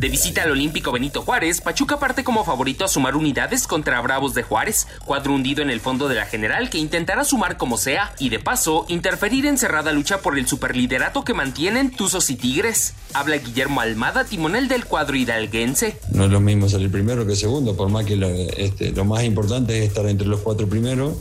[0.00, 4.32] De visita al Olímpico Benito Juárez, Pachuca parte como favorito a sumar unidades contra Bravos
[4.32, 8.14] de Juárez, cuadro hundido en el fondo de la general que intentará sumar como sea
[8.18, 12.94] y de paso interferir en cerrada lucha por el superliderato que mantienen Tuzos y Tigres.
[13.12, 15.98] Habla Guillermo Almada, timonel del cuadro hidalguense.
[16.14, 19.22] No es lo mismo salir primero que segundo, por más que lo, este, lo más
[19.22, 21.18] importante es estar entre los cuatro primeros.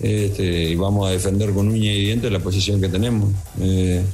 [0.00, 3.30] Este, y vamos a defender con uña y dientes la posición que tenemos.
[3.60, 4.04] Eh,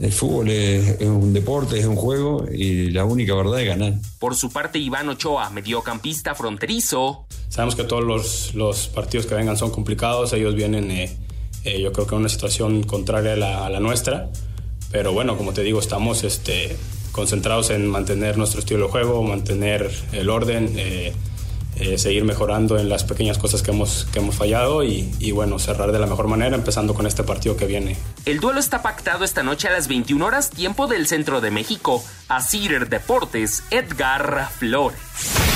[0.00, 3.94] el fútbol es, es un deporte, es un juego y la única verdad es ganar.
[4.18, 9.56] Por su parte, Iván Ochoa, mediocampista fronterizo, Sabemos que todos los, los partidos que vengan
[9.56, 11.16] son complicados, ellos vienen eh,
[11.64, 14.30] eh, yo creo que en una situación contraria a la, a la nuestra,
[14.90, 16.76] pero bueno, como te digo, estamos este,
[17.12, 21.12] concentrados en mantener nuestro estilo de juego, mantener el orden, eh,
[21.78, 25.92] eh, seguir mejorando en las pequeñas cosas que hemos, que hemos fallado y, bueno, cerrar
[25.92, 27.96] de la mejor manera, empezando con este partido que viene.
[28.24, 32.02] El duelo está pactado esta noche a las 21 horas, tiempo del centro de México.
[32.28, 35.55] A Cider Deportes, Edgar Flores.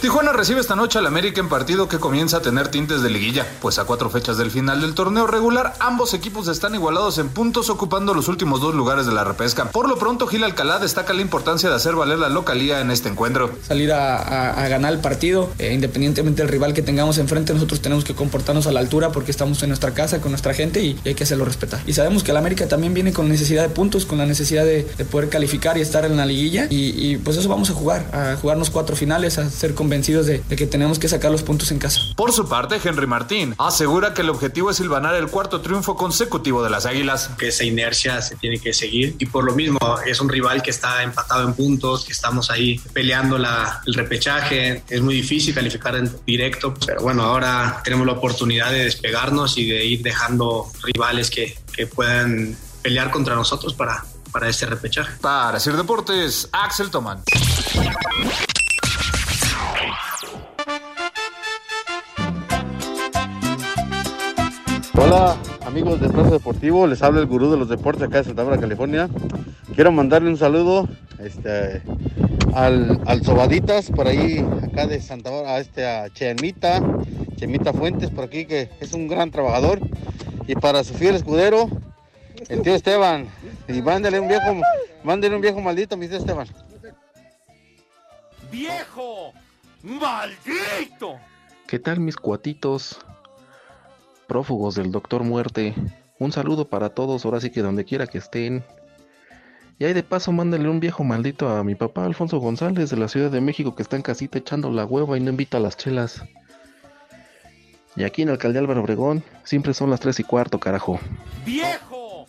[0.00, 3.46] Tijuana recibe esta noche al América en partido que comienza a tener tintes de liguilla,
[3.60, 7.68] pues a cuatro fechas del final del torneo regular ambos equipos están igualados en puntos
[7.68, 9.66] ocupando los últimos dos lugares de la repesca.
[9.66, 13.10] Por lo pronto Gil Alcalá destaca la importancia de hacer valer la localía en este
[13.10, 13.50] encuentro.
[13.68, 18.14] Salir a, ganar el partido, eh, independientemente del rival que tengamos enfrente, nosotros tenemos que
[18.14, 21.24] comportarnos a la altura porque estamos en nuestra casa con nuestra gente y, hay que
[21.24, 21.82] hacerlo respetar.
[21.86, 24.84] Y sabemos que el América también viene con necesidad de puntos, con la necesidad de,
[24.96, 28.06] de poder calificar y estar en la liguilla y, y, pues eso vamos a jugar,
[28.14, 31.72] a jugarnos cuatro finales, a ser convencidos de, de que tenemos que sacar los puntos
[31.72, 32.00] en casa.
[32.14, 36.62] Por su parte, Henry Martín asegura que el objetivo es silvanar el cuarto triunfo consecutivo
[36.62, 37.30] de las Águilas.
[37.36, 40.70] Que esa inercia se tiene que seguir y por lo mismo es un rival que
[40.70, 44.84] está empatado en puntos, que estamos ahí peleando la, el repechaje.
[44.88, 49.68] Es muy difícil calificar en directo, pero bueno, ahora tenemos la oportunidad de despegarnos y
[49.68, 55.16] de ir dejando rivales que, que puedan pelear contra nosotros para, para este repechaje.
[55.20, 57.24] Para hacer deportes, Axel Toman.
[65.02, 65.34] Hola
[65.64, 68.60] amigos de Plaza Deportivo, les habla el gurú de los deportes acá de Santa Bárbara,
[68.60, 69.08] California.
[69.74, 70.86] Quiero mandarle un saludo
[71.18, 71.80] este,
[72.52, 76.82] al, al Sobaditas por ahí acá de Santa Bárbara, a, este, a Chemita,
[77.36, 79.80] Chemita Fuentes por aquí que es un gran trabajador.
[80.46, 81.70] Y para su fiel escudero,
[82.50, 83.26] el tío Esteban.
[83.68, 84.54] Y mándele un viejo,
[85.02, 86.46] mándele un viejo maldito, mi tío Esteban.
[88.52, 89.32] ¡Viejo!
[89.82, 91.18] ¡Maldito!
[91.66, 92.98] ¿Qué tal mis cuatitos?
[94.30, 95.74] Prófugos del Doctor Muerte.
[96.20, 98.64] Un saludo para todos, ahora sí que donde quiera que estén.
[99.76, 103.08] Y ahí de paso mándale un viejo maldito a mi papá Alfonso González de la
[103.08, 105.76] Ciudad de México que está en casita echando la hueva y no invita a las
[105.76, 106.22] chelas.
[107.96, 111.00] Y aquí en Alcalde Álvaro Obregón siempre son las tres y cuarto, carajo.
[111.44, 112.26] ¡Viejo!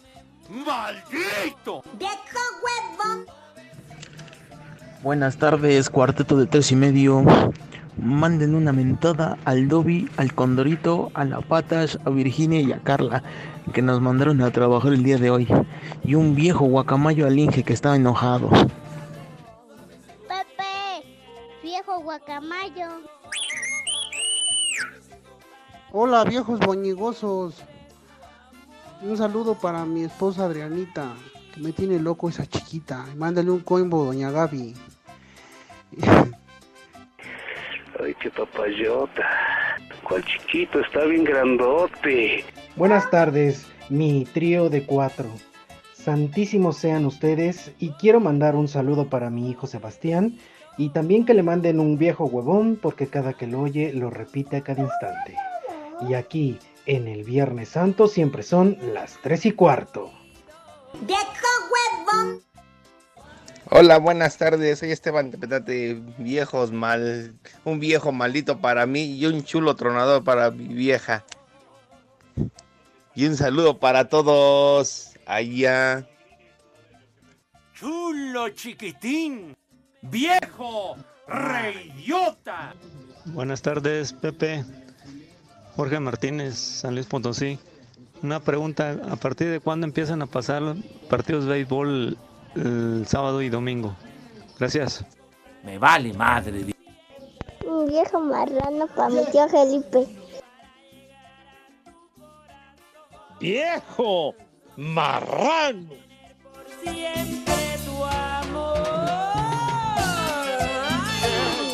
[0.50, 1.84] ¡Maldito!
[2.00, 2.16] ¡Viejo
[2.64, 3.26] huevón!
[5.04, 7.24] Buenas tardes, cuarteto de tres y medio.
[8.02, 13.22] Manden una mentada al Dobby, al Condorito, a la Patas, a Virginia y a Carla,
[13.74, 15.48] que nos mandaron a trabajar el día de hoy.
[16.04, 18.50] Y un viejo guacamayo al Inge que estaba enojado.
[20.28, 21.06] Pepe,
[21.62, 22.90] viejo guacamayo.
[25.92, 27.64] Hola, viejos boñigosos.
[29.04, 31.14] Un saludo para mi esposa Adrianita,
[31.54, 33.06] que me tiene loco esa chiquita.
[33.16, 34.74] Mándale un coimbo, doña Gaby.
[38.04, 39.30] Ay, qué papayota.
[40.08, 42.44] Cuál chiquito, está bien grandote.
[42.76, 45.30] Buenas tardes, mi trío de cuatro.
[45.94, 50.40] Santísimos sean ustedes y quiero mandar un saludo para mi hijo Sebastián
[50.78, 54.58] y también que le manden un viejo huevón porque cada que lo oye lo repite
[54.58, 55.36] a cada instante.
[56.10, 60.10] Y aquí, en el Viernes Santo, siempre son las tres y cuarto.
[61.02, 62.42] ¡Viejo huevón!
[63.73, 64.79] Hola, buenas tardes.
[64.79, 67.34] Soy Esteban de Viejos mal.
[67.63, 71.23] Un viejo maldito para mí y un chulo tronador para mi vieja.
[73.15, 76.05] Y un saludo para todos allá.
[77.73, 79.55] Chulo chiquitín.
[80.01, 80.97] Viejo
[81.29, 82.75] reyota.
[83.23, 84.65] Buenas tardes, Pepe.
[85.77, 87.57] Jorge Martínez, San Luis Potosí.
[88.21, 90.75] Una pregunta, ¿a partir de cuándo empiezan a pasar
[91.10, 92.17] partidos de béisbol
[92.56, 93.96] el sábado y domingo.
[94.60, 95.06] Gracias.
[95.64, 96.76] Me vale madre.
[97.66, 100.08] Un viejo marrano para mi tío Felipe.
[103.40, 104.36] Viejo
[104.78, 105.90] marrano.
[106.84, 108.78] Siempre tu amor.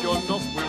[0.02, 0.64] Yo no fui.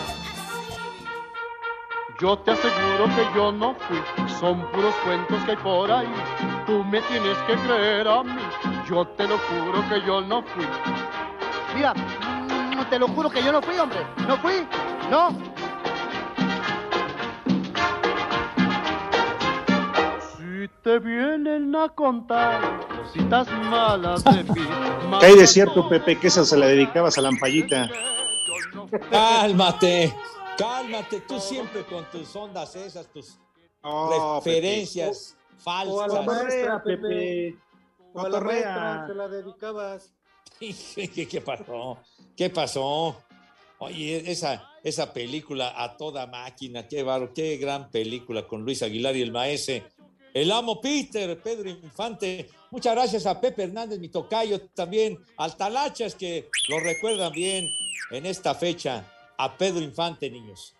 [2.20, 3.98] Yo te aseguro que yo no fui.
[4.40, 6.08] Son puros cuentos que hay por ahí.
[6.66, 8.39] Tú me tienes que creer a mí.
[8.90, 10.66] Yo te lo juro que yo no fui.
[11.76, 14.04] Mira, mm, te lo juro que yo no fui, hombre.
[14.26, 14.66] No fui,
[15.08, 15.30] no.
[20.36, 24.66] Si te vienen a contar cositas malas de mí.
[25.20, 27.88] ¿Qué hay de cierto, Pepe, que esa se la dedicabas a la ampallita?
[29.08, 30.16] Cálmate,
[30.58, 33.38] cálmate, tú siempre con tus ondas esas, tus
[33.82, 35.94] Oh, referencias falsas.
[35.94, 37.56] O a la maestra, Pepe.
[38.12, 39.04] Cotorrea.
[39.06, 40.12] se la dedicabas.
[40.58, 41.98] ¿Qué, qué pasó?
[42.36, 43.22] ¿Qué pasó?
[43.78, 49.16] Oye, esa, esa película a toda máquina, qué baro, qué gran película con Luis Aguilar
[49.16, 49.84] y el maese.
[50.34, 52.48] El amo Peter, Pedro Infante.
[52.70, 57.68] Muchas gracias a Pepe Hernández, mi tocayo, también al Talachas, que lo recuerdan bien
[58.10, 59.04] en esta fecha.
[59.38, 60.74] a Pedro Infante, niños.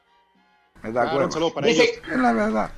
[0.83, 2.03] Me da Claro, un saludo para Dice- ellos.
[2.12, 2.71] Es la verdad.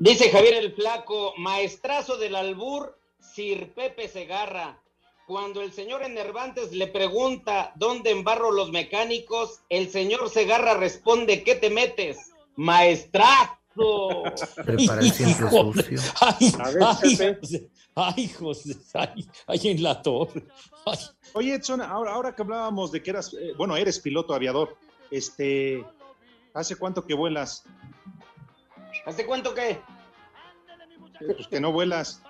[0.00, 4.78] Dice Javier el Flaco, maestrazo del albur, Sir Pepe Segarra.
[5.26, 11.54] Cuando el señor Enervantes le pregunta dónde embarro los mecánicos, el señor Segarra responde, ¿qué
[11.54, 12.32] te metes?
[12.56, 13.54] Maestrazo.
[14.64, 16.00] Prepara el siempre sucio.
[16.20, 17.40] Ay, A ver, ay, Pepe.
[17.40, 20.44] José, ay, José, ay, ay, en la torre.
[20.84, 20.98] Ay,
[21.34, 24.76] Oye, Edson, ahora, ahora que hablábamos de que eras, eh, bueno, eres piloto aviador,
[25.10, 25.82] este,
[26.52, 27.64] ¿hace cuánto que vuelas?
[29.06, 29.80] ¿Hace cuánto que?
[31.18, 32.22] Pues que no vuelas.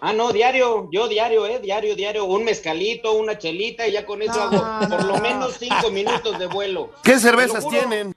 [0.00, 4.20] Ah, no, diario, yo diario, eh, diario, diario, un mezcalito, una chelita y ya con
[4.22, 6.90] eso hago por lo menos cinco minutos de vuelo.
[7.02, 8.14] ¿Qué cervezas tienen?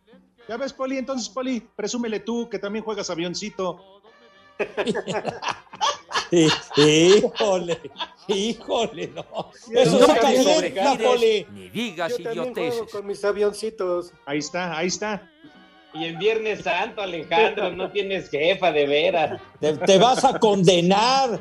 [0.48, 4.02] Ya ves, Poli, entonces, Poli, presúmele tú que también juegas avioncito.
[6.32, 7.80] Híjole,
[8.28, 9.52] híjole, no.
[9.72, 14.12] Eso No te ni digas Yo también juego con mis avioncitos.
[14.26, 15.32] Ahí está, ahí está.
[15.94, 19.42] Y en Viernes Santo, Alejandro, no tienes jefa, de veras.
[19.60, 21.40] Te, te vas a condenar.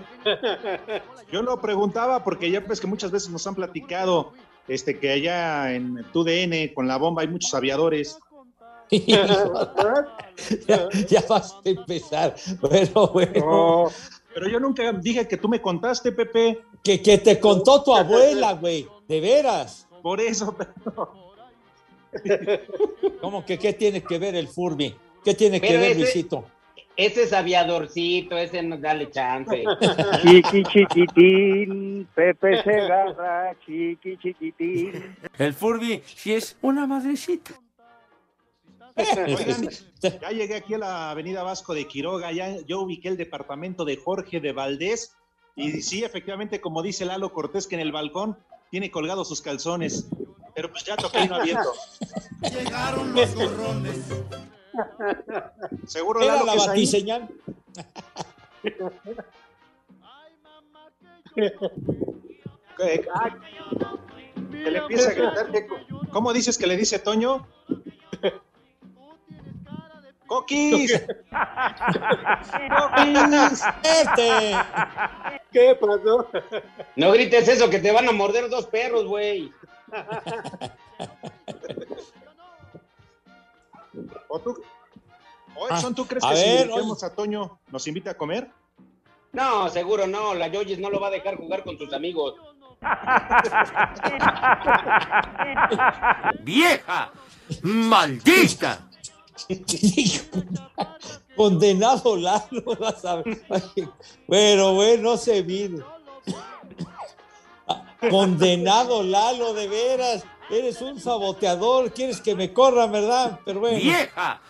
[1.33, 4.33] Yo lo preguntaba porque ya ves que muchas veces nos han platicado
[4.69, 8.19] este, que allá en TUDN con la bomba hay muchos aviadores.
[8.91, 12.35] ya, ya vas a empezar.
[12.71, 13.89] Pero bueno.
[14.35, 16.61] Pero yo nunca dije que tú me contaste, Pepe.
[16.85, 18.87] Que, que te contó tu abuela, güey.
[19.09, 19.89] De veras.
[20.03, 21.26] Por eso, pero...
[23.21, 24.95] ¿Cómo que qué tiene que ver el Furby?
[25.25, 26.47] ¿Qué tiene que ver, ese- Luisito?
[26.97, 29.65] Ese es aviadorcito, ese no dale chance.
[30.23, 35.17] Chiqui chiquitín, Pepe Segarra, chiqui chiquitín.
[35.39, 37.53] El Furby sí es una madrecita.
[38.97, 39.69] Oigan,
[40.01, 43.97] ya llegué aquí a la avenida Vasco de Quiroga, ya yo ubiqué el departamento de
[43.97, 45.15] Jorge de Valdés
[45.55, 48.39] y sí, efectivamente, como dice Lalo Cortés, que en el balcón
[48.71, 50.09] tiene colgados sus calzones,
[50.57, 51.73] pero pues ya toqué y no abierto.
[52.41, 53.99] Llegaron los gorrones.
[55.87, 57.29] Seguro Era Lalo la que batiseñal.
[62.77, 63.31] Que, ay,
[64.63, 65.53] que le empieza a gritar.
[65.53, 65.67] que-
[66.11, 67.47] ¿Cómo dices que le dice Toño?
[70.27, 70.93] ¡Coquis!
[72.77, 73.63] ¡Coquis!
[73.83, 74.57] Este.
[75.53, 76.29] ¿Qué pasó?
[76.97, 79.53] No grites eso, que te van a morder dos perros, güey.
[84.29, 84.63] ¿O tú?
[85.55, 88.15] O Ah, Edson, ¿tú crees a que ver, si invitamos a Toño nos invita a
[88.15, 88.51] comer?
[89.33, 92.35] No, seguro no, la Yoyis no lo va a dejar jugar con sus amigos.
[96.43, 97.11] ¡Vieja!
[97.63, 98.89] ¡Maldita!
[101.37, 103.43] Condenado Lalo, vas a ver.
[103.51, 103.89] Ay,
[104.29, 105.85] Pero bueno, se vino.
[108.11, 110.25] Condenado Lalo, de veras.
[110.51, 111.93] Eres un saboteador.
[111.93, 113.41] Quieres que me corran, ¿verdad?
[113.45, 113.79] Pero bueno.
[113.79, 114.41] ¡Vieja!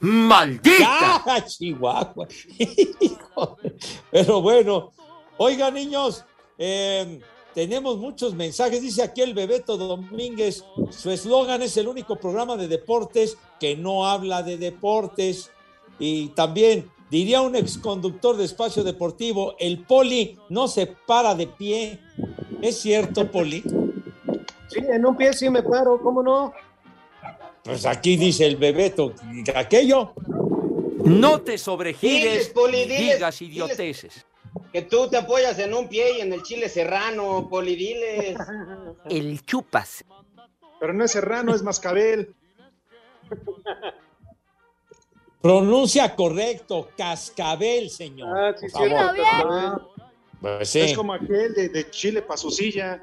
[0.00, 1.22] ¡Maldita!
[1.26, 2.28] ¡Ya, Chihuahua!
[4.10, 4.92] Pero bueno,
[5.38, 6.24] oiga, niños,
[6.58, 7.20] eh,
[7.54, 8.82] tenemos muchos mensajes.
[8.82, 14.06] Dice aquí el Bebeto Domínguez, su eslogan es el único programa de deportes que no
[14.06, 15.50] habla de deportes.
[15.98, 22.00] Y también diría un exconductor de espacio deportivo, el poli no se para de pie.
[22.66, 23.62] ¿Es cierto, poli?
[24.66, 26.52] Sí, en un pie sí me paro, ¿cómo no?
[27.62, 29.14] Pues aquí dice el Bebeto,
[29.54, 30.12] aquello.
[31.04, 33.54] No te Diles, sobregires Poli, diles, digas diles.
[33.54, 34.26] idioteces.
[34.72, 38.36] Que tú te apoyas en un pie y en el chile serrano, polidiles.
[39.08, 40.04] El chupas.
[40.80, 42.34] Pero no es Serrano, es Mascabel.
[45.40, 48.36] Pronuncia correcto, cascabel, señor.
[48.36, 49.95] Ah, sí, por sí, favor.
[50.40, 50.80] Pues sí.
[50.80, 53.02] Es como aquel de, de Chile pa' su silla.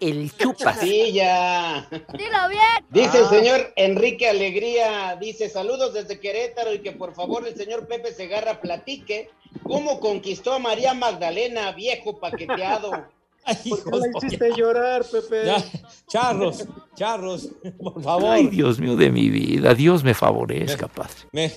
[0.00, 0.80] El chupas.
[1.12, 1.88] Ya.
[1.90, 2.86] Dilo bien.
[2.90, 3.28] Dice el Ah.
[3.30, 8.60] señor Enrique Alegría, dice saludos desde Querétaro y que por favor el señor Pepe Segarra
[8.60, 9.28] platique
[9.64, 12.92] cómo conquistó a María Magdalena, viejo paqueteado.
[13.44, 15.46] Ay, ¿Por qué la hiciste llorar, Pepe?
[15.46, 15.64] ya,
[16.06, 17.48] charros, charros,
[17.82, 18.26] por favor.
[18.30, 19.74] Ay, Dios mío de mi vida.
[19.74, 21.14] Dios me favorezca, padre.
[21.32, 21.52] Me-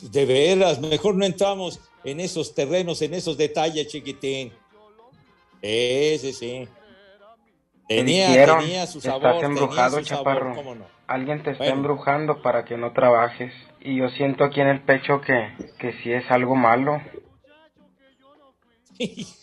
[0.00, 4.52] de veras, mejor no entramos en esos terrenos, en esos detalles, chiquitín.
[5.62, 6.68] Ese sí.
[7.88, 10.40] Tenía, dijeron, tenía su estás sabor, embrujado, tenía su chaparro.
[10.40, 10.86] sabor, cómo no.
[11.06, 11.76] Alguien te está Bueno.
[11.76, 13.52] embrujando para que no trabajes.
[13.80, 17.00] Y yo siento aquí en el pecho que, que sí es algo malo.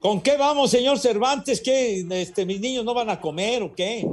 [0.00, 1.60] ¿Con qué vamos, señor Cervantes?
[1.60, 4.06] ¿Qué, este, mis niños no van a comer o qué?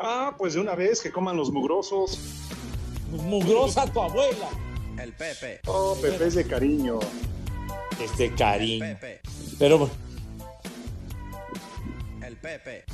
[0.00, 2.18] Ah, pues de una vez que coman los mugrosos.
[3.10, 4.48] Mugrosa tu abuela.
[5.00, 5.60] El Pepe.
[5.66, 6.98] Oh, Pepe es de cariño.
[8.02, 8.84] Este cariño.
[9.00, 9.20] Pepe.
[9.58, 9.88] Pero
[12.20, 12.84] El Pepe.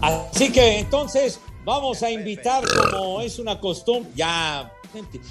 [0.00, 4.72] Así que entonces vamos a invitar, como es una costumbre, ya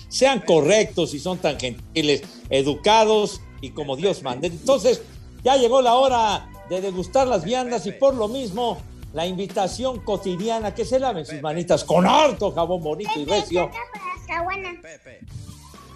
[0.08, 4.48] sean correctos y son tan gentiles, educados y como Dios mande.
[4.48, 5.02] Entonces,
[5.44, 8.82] ya llegó la hora de degustar las viandas y por lo mismo
[9.14, 13.70] la invitación cotidiana que se laven sus manitas con harto jabón bonito y recio.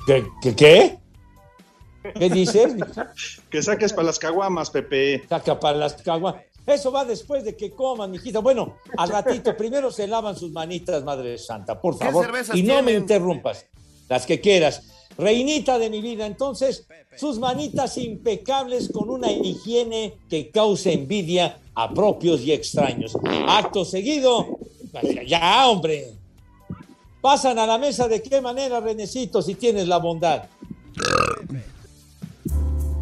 [0.10, 0.26] ¿Qué?
[0.42, 0.56] ¿Qué?
[0.56, 2.76] ¿Qué, ¿Qué dices?
[3.52, 5.24] Que saques para las caguamas, Pepe.
[5.30, 6.42] Saca para las caguamas.
[6.66, 8.40] Eso va después de que coman, mijita.
[8.40, 12.28] Bueno, al ratito, primero se lavan sus manitas, Madre Santa, por ¿Qué favor.
[12.56, 13.68] Y no me interrumpas.
[14.08, 14.82] Las que quieras.
[15.16, 21.94] Reinita de mi vida, entonces, sus manitas impecables con una higiene que cause envidia a
[21.94, 23.16] propios y extraños.
[23.48, 24.58] Acto seguido,
[25.28, 26.19] ya, hombre.
[27.22, 30.44] Pasan a la mesa de qué manera, Renecito, si tienes la bondad.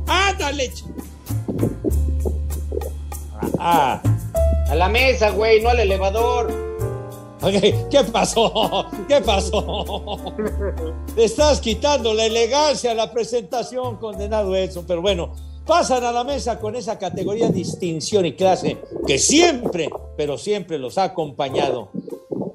[0.08, 0.72] ¡Ándale!
[0.72, 0.86] ch-
[3.60, 4.02] Ah,
[4.70, 6.52] A la mesa, güey, no al elevador.
[7.90, 8.88] ¿Qué pasó?
[9.08, 10.34] ¿Qué pasó?
[11.16, 14.86] Le estás quitando la elegancia a la presentación, condenado Edson.
[14.88, 15.34] Pero bueno,
[15.66, 20.98] pasan a la mesa con esa categoría, distinción y clase que siempre, pero siempre los
[20.98, 21.90] ha acompañado.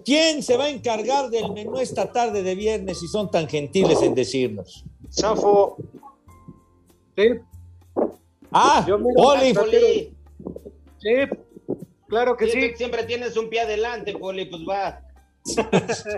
[0.04, 4.02] ¿Quién se va a encargar del menú esta tarde de viernes si son tan gentiles
[4.02, 4.84] en decirnos?
[5.08, 5.76] Safo.
[7.16, 7.28] Sí,
[8.54, 9.54] Ah, Poli.
[10.98, 11.10] sí,
[12.06, 12.72] claro que sí, sí.
[12.76, 15.00] siempre tienes un pie adelante, Poli, pues va.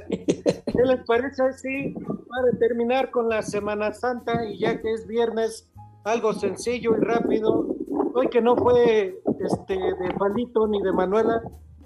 [0.09, 1.95] ¿Qué les parece así
[2.28, 5.70] para terminar con la Semana Santa y ya que es viernes,
[6.05, 7.68] algo sencillo y rápido?
[8.14, 11.41] Hoy que no fue este de Palito ni de Manuela,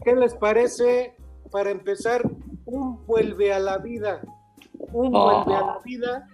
[0.05, 1.15] ¿qué les parece
[1.51, 2.23] para empezar
[2.65, 4.21] un vuelve a la vida?
[4.93, 6.29] Un vuelve a la vida,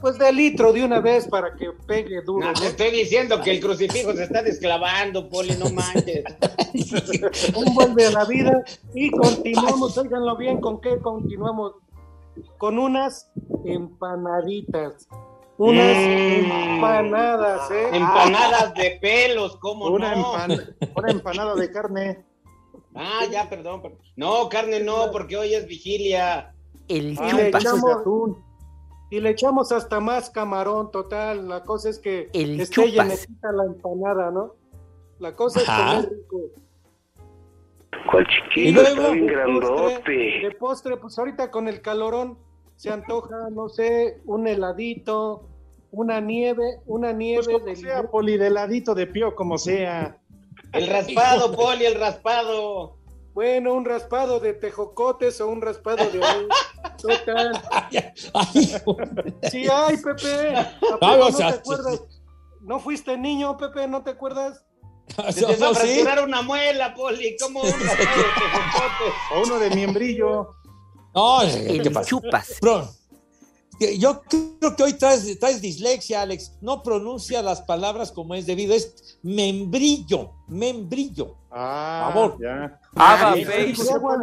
[0.00, 2.52] pues de litro de una vez para que pegue duro.
[2.54, 6.24] Te estoy diciendo que el crucifijo se está desclavando, Poli, no manches.
[7.56, 8.62] un vuelve a la vida
[8.94, 11.74] y continuamos, óiganlo bien, ¿con qué continuamos?
[12.58, 13.30] Con unas
[13.64, 15.06] empanaditas.
[15.58, 16.50] Unas Mm.
[16.50, 17.88] empanadas, ¿eh?
[17.92, 20.34] Empanadas de pelos, ¿cómo Una, no?
[20.34, 22.24] empan- una empanada de carne.
[22.94, 23.98] Ah, ya, perdón, perdón.
[24.16, 26.54] No, carne no, porque hoy es vigilia.
[26.88, 27.96] El Y le, echamos,
[29.10, 31.48] y le echamos hasta más camarón, total.
[31.48, 32.92] La cosa es que El esté chupas.
[32.92, 34.54] llenecita la empanada, ¿no?
[35.18, 36.40] La cosa es comer rico.
[38.10, 38.82] ¿Cuál Y chiquito?
[38.82, 39.68] luego, Está bien De grandote.
[39.94, 42.38] postre, de postre, pues ahorita con el calorón
[42.76, 45.46] se antoja, no sé, un heladito,
[45.92, 48.10] una nieve, una Pues nieve como de sea, limón.
[48.10, 50.18] Poli, de ladito de pío, como sea.
[50.72, 52.98] El raspado, Poli, el raspado.
[53.34, 56.20] Bueno, un raspado de tejocotes o un raspado de.
[57.00, 57.62] Total.
[58.34, 58.74] Ay.
[59.50, 60.56] Sí hay, Pepe.
[60.56, 62.02] ¿A poco Vamos no te acuerdas?
[62.60, 63.88] ¿No fuiste niño, Pepe?
[63.88, 64.64] ¿No te acuerdas?
[65.30, 67.36] Se te va a fracturar una muela, Poli.
[67.40, 69.14] ¿Cómo un raspado de tejocotes?
[69.34, 70.54] O uno de miembrillo.
[71.14, 72.08] No, ¿qué El pasa?
[72.08, 72.58] chupas.
[72.60, 72.88] Bro,
[73.98, 76.56] yo creo que hoy traes, traes dislexia, Alex.
[76.60, 78.74] No pronuncia las palabras como es debido.
[78.74, 81.36] Es membrillo, membrillo.
[81.50, 82.38] Ah, Favor.
[82.40, 82.80] ya.
[82.94, 84.20] Agua,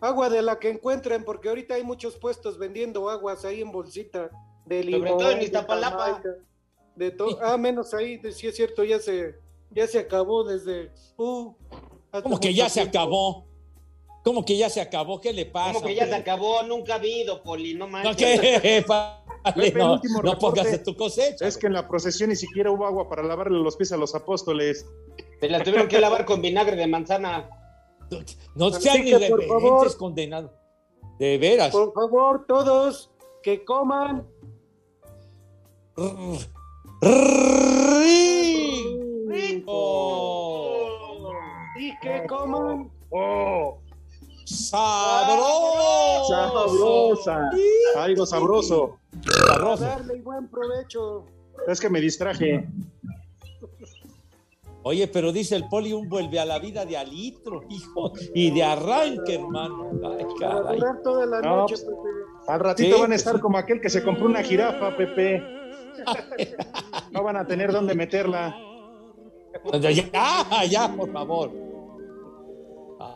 [0.00, 4.30] agua de la que encuentren, porque ahorita hay muchos puestos vendiendo aguas ahí en bolsita.
[4.66, 5.98] De Sobre limón, todo en de Iztapalapa.
[5.98, 6.28] Jamaica,
[6.96, 7.38] De todo.
[7.42, 9.34] Ah, menos ahí, de- sí es cierto, ya se,
[9.70, 10.90] ya se acabó desde.
[11.16, 11.52] Uh,
[12.22, 13.46] Como que ya se acabó.
[14.24, 15.20] Como que ya se acabó.
[15.20, 15.74] ¿Qué le pasa?
[15.74, 18.40] Como que ya se acabó, nunca ha habido, Poli, no No, manches.
[18.88, 19.04] no,
[19.44, 20.36] no reporte.
[20.40, 21.46] pongas de tu cosecha.
[21.46, 24.14] Es que en la procesión ni siquiera hubo agua para lavarle los pies a los
[24.14, 24.86] apóstoles.
[25.40, 27.50] Se las tuvieron que lavar con vinagre de manzana.
[28.54, 30.52] No Así sean irreverentes, condenados.
[31.18, 31.70] De veras.
[31.70, 33.10] Por favor, todos
[33.42, 34.26] que coman.
[39.54, 41.20] Rico.
[41.76, 42.90] Y que coman.
[43.14, 43.83] Sabroso.
[46.44, 47.50] Sabrosa.
[47.96, 48.98] Algo sabroso.
[49.48, 49.84] Sabroso.
[49.84, 51.24] Darle buen provecho.
[51.66, 52.68] Es que me distraje.
[54.86, 58.62] Oye, pero dice el poli un vuelve a la vida de alitro, hijo, y de
[58.62, 59.90] arranque, hermano.
[60.18, 60.76] Ay, caray.
[60.78, 62.08] durar toda la No, noche, pues, Pepe.
[62.52, 63.40] Al ratito Sí, van a estar sí.
[63.40, 65.42] como aquel que se compró una jirafa, Pepe.
[67.12, 68.54] No van a tener dónde meterla.
[69.80, 69.90] Ya,
[70.68, 71.50] ya, por favor.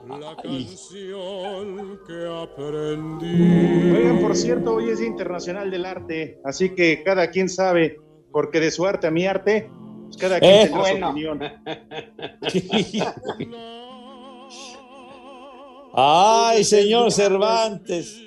[0.08, 3.92] La canción que aprendí.
[3.94, 8.00] Oigan, por cierto, hoy es Día Internacional del Arte, así que cada quien sabe,
[8.32, 9.70] porque de su arte a mi arte,
[10.04, 11.06] pues cada quien Eh, tendrá bueno.
[11.06, 11.40] su opinión.
[15.94, 18.22] Ay, señor Cervantes.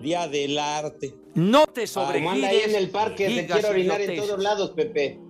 [0.00, 1.14] Día del arte.
[1.34, 2.90] No te Como anda ahí en el sobregires.
[2.90, 5.20] parque, digas quiere orinar en todos lados, Pepe.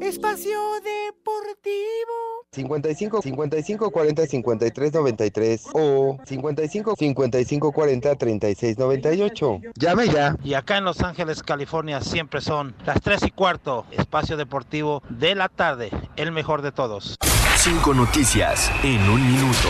[0.00, 2.33] Espacio Deportivo.
[2.54, 9.60] 55 55 40 53 93 o 55 55 40 36 98.
[9.74, 10.36] Llame ya.
[10.44, 13.86] Y acá en Los Ángeles, California, siempre son las 3 y cuarto.
[13.90, 15.90] Espacio deportivo de la tarde.
[16.16, 17.16] El mejor de todos.
[17.56, 19.68] Cinco noticias en un minuto.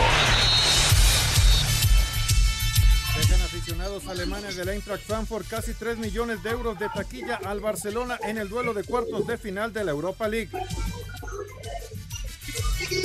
[3.15, 8.19] Dejan aficionados alemanes del Eintracht Frankfurt casi 3 millones de euros de taquilla al Barcelona
[8.23, 10.49] en el duelo de cuartos de final de la Europa League.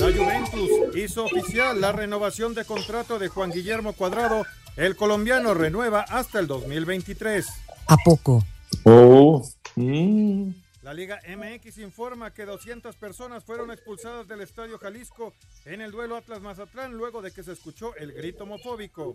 [0.00, 4.46] La Juventus hizo oficial la renovación de contrato de Juan Guillermo Cuadrado.
[4.76, 7.46] El colombiano renueva hasta el 2023.
[7.86, 8.42] ¿A poco?
[8.84, 9.46] Oh.
[10.82, 15.34] La Liga MX informa que 200 personas fueron expulsadas del Estadio Jalisco
[15.66, 19.12] en el duelo Atlas-Mazatlán luego de que se escuchó el grito homofóbico.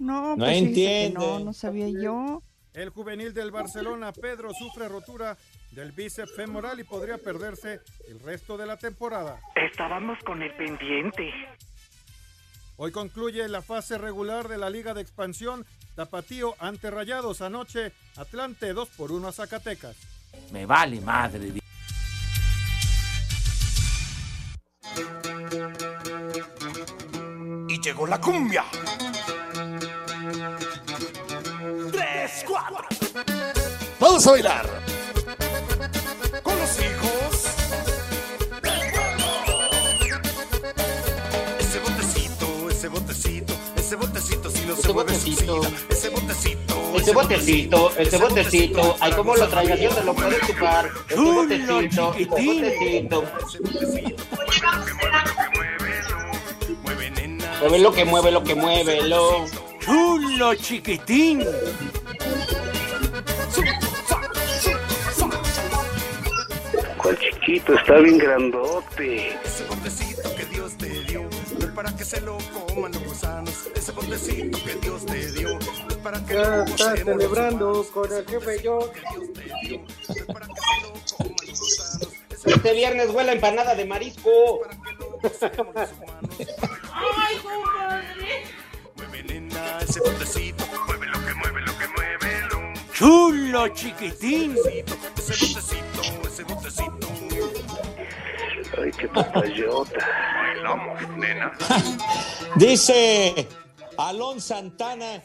[0.00, 1.14] No, No pues.
[1.14, 2.42] No, no sabía yo.
[2.74, 5.36] El juvenil del Barcelona, Pedro, sufre rotura
[5.72, 9.40] del bíceps femoral y podría perderse el resto de la temporada.
[9.54, 11.32] Estábamos con el pendiente.
[12.76, 15.66] Hoy concluye la fase regular de la Liga de Expansión.
[15.96, 17.92] Tapatío ante Rayados anoche.
[18.16, 19.96] Atlante 2 por 1 a Zacatecas.
[20.52, 21.54] Me vale madre.
[27.68, 28.64] Y llegó la cumbia.
[32.48, 32.84] Cuatro.
[34.00, 34.66] Vamos a bailar.
[36.42, 37.44] Con los hijos.
[41.58, 45.60] Ese botecito, ese botecito, ese botecito, si no se Ese mueve botecito.
[45.90, 46.58] Ese botecito.
[46.96, 50.88] Ese botecito, ese botecito, ay cómo lo traigas, yo te lo puedo chupar.
[51.08, 53.24] Ese botecito, ese botecito.
[57.60, 59.44] Mueve lo que mueve, lo que mueve, lo.
[59.80, 61.44] Chulo chiquitín.
[67.48, 67.74] Chiquito?
[67.74, 69.38] Está bien grandote.
[69.44, 71.22] Ese botecito que Dios te dio,
[71.58, 73.68] no es para que se lo coman los gusanos.
[73.74, 78.12] Ese botecito que Dios te dio, no es para que Ya lo está celebrando con
[78.12, 78.92] el jefe yo.
[82.44, 84.60] Este viernes huele empanada de marisco.
[86.92, 88.44] Ay, compadre.
[88.96, 90.64] Mueve, nena, ese botecito.
[90.86, 92.40] Mueve lo que mueve, lo que mueve.
[92.50, 92.92] Lo.
[92.92, 94.56] Chulo chiquitín.
[94.56, 95.87] Ese botecito, ese botecito.
[98.82, 100.06] Ay, qué papayota.
[100.36, 101.52] Bailamos, nena.
[102.56, 103.46] Dice
[103.96, 105.22] Alon Santana.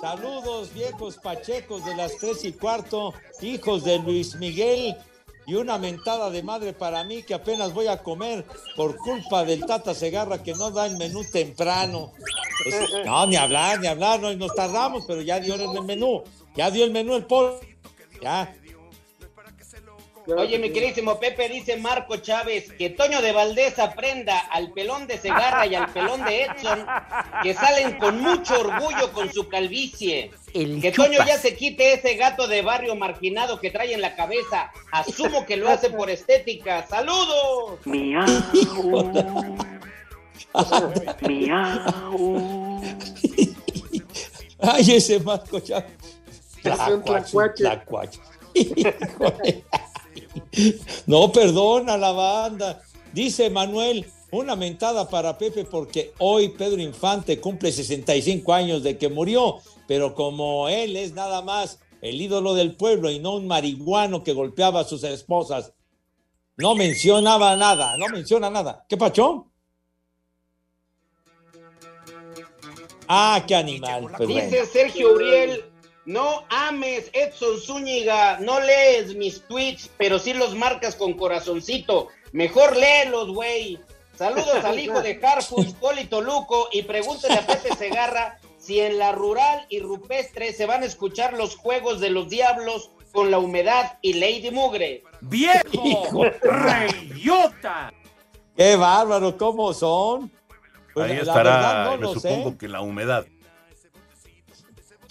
[0.00, 4.96] Saludos, viejos pachecos de las tres y cuarto, hijos de Luis Miguel.
[5.46, 9.66] Y una mentada de madre para mí que apenas voy a comer por culpa del
[9.66, 12.12] Tata Segarra que no da el menú temprano.
[12.64, 16.22] Es- no, ni hablar, ni hablar, no, nos tardamos, pero ya dio el menú.
[16.56, 17.58] Ya dio el menú el pol.
[18.22, 18.54] Ya.
[20.26, 25.18] Oye, mi queridísimo Pepe, dice Marco Chávez que Toño de Valdés aprenda al pelón de
[25.18, 26.86] Segarra y al pelón de Edson,
[27.42, 30.30] que salen con mucho orgullo con su calvicie.
[30.54, 34.16] El que Toño ya se quite ese gato de barrio marginado que trae en la
[34.16, 34.72] cabeza.
[34.92, 36.86] Asumo que lo hace por estética.
[36.86, 37.80] ¡Saludos!
[37.84, 38.24] Miau.
[41.28, 42.80] Miau.
[44.60, 45.92] Ay, ese Marco Chávez.
[46.62, 47.54] Es un tlacuache.
[47.56, 48.20] tlacuache.
[51.06, 52.82] No, perdona la banda.
[53.12, 59.08] Dice Manuel, una mentada para Pepe porque hoy Pedro Infante cumple 65 años de que
[59.08, 64.22] murió, pero como él es nada más el ídolo del pueblo y no un marihuano
[64.22, 65.72] que golpeaba a sus esposas,
[66.56, 68.84] no mencionaba nada, no menciona nada.
[68.88, 69.50] ¿Qué pachó?
[73.08, 74.10] Ah, qué animal.
[74.16, 74.28] pues.
[74.28, 75.64] Dice Sergio Uriel,
[76.06, 82.08] no ames Edson Zúñiga, no lees mis tweets, pero sí los marcas con corazoncito.
[82.32, 83.78] Mejor léelos, güey.
[84.16, 89.12] Saludos al hijo de Carfus, Poli Toluco, y pregúntale a Pepe Segarra si en la
[89.12, 93.98] rural y rupestre se van a escuchar los juegos de los diablos con la humedad
[94.02, 95.04] y Lady Mugre.
[95.20, 96.24] ¡Viejo!
[96.42, 97.92] ¡Reyota!
[98.56, 100.30] Qué bárbaro, ¿cómo son?
[100.92, 102.56] Pues, Ahí la estará, verdad no me supongo sé.
[102.58, 103.26] que la humedad.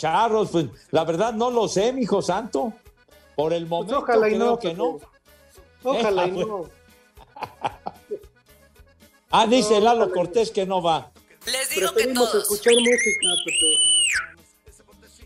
[0.03, 2.73] Charros, pues la verdad no lo sé, mijo santo.
[3.37, 4.99] Por el momento Pues ojalá y creo no, que no.
[5.81, 6.65] Ojalá y Eh, no.
[9.31, 11.09] Ah, dice Lalo Cortés que no va.
[11.45, 13.77] Les digo Preferimos que escuchar música, Pepe.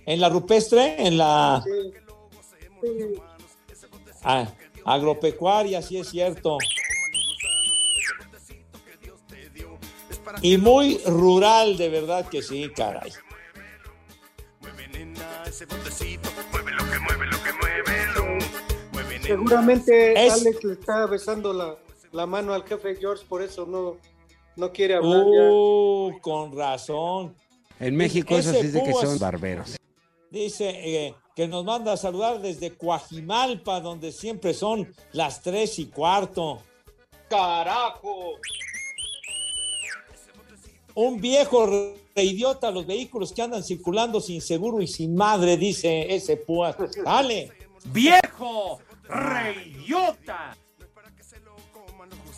[0.06, 1.08] ¿En la rupestre?
[1.08, 1.92] ¿En la Sí.
[2.84, 3.16] Sí.
[4.26, 4.48] ah,
[4.86, 5.82] agropecuaria?
[5.82, 6.60] Sí es cierto.
[10.44, 13.12] Y muy rural, de verdad que sí, caray.
[15.48, 16.30] Ese botecito.
[16.52, 17.78] Mueve lo que mueve, lo que mueve.
[19.22, 21.78] Seguramente Es- Alex le está besando la,
[22.12, 23.98] la mano al jefe George, por eso no,
[24.56, 25.50] no quiere hablar ya.
[25.52, 27.36] Uh, con razón.
[27.80, 29.78] En México eso sí dice que son barberos.
[30.32, 35.88] Dice eh, que nos manda a saludar desde Coajimalpa, donde siempre son las tres y
[35.88, 36.62] cuarto.
[37.30, 38.36] ¡Carajo!
[40.98, 46.16] Un viejo re- idiota, los vehículos que andan circulando sin seguro y sin madre, dice
[46.16, 46.76] ese Púas.
[47.06, 47.52] Dale.
[47.86, 48.80] ¡Viejo!
[49.04, 50.58] ¡Reyota!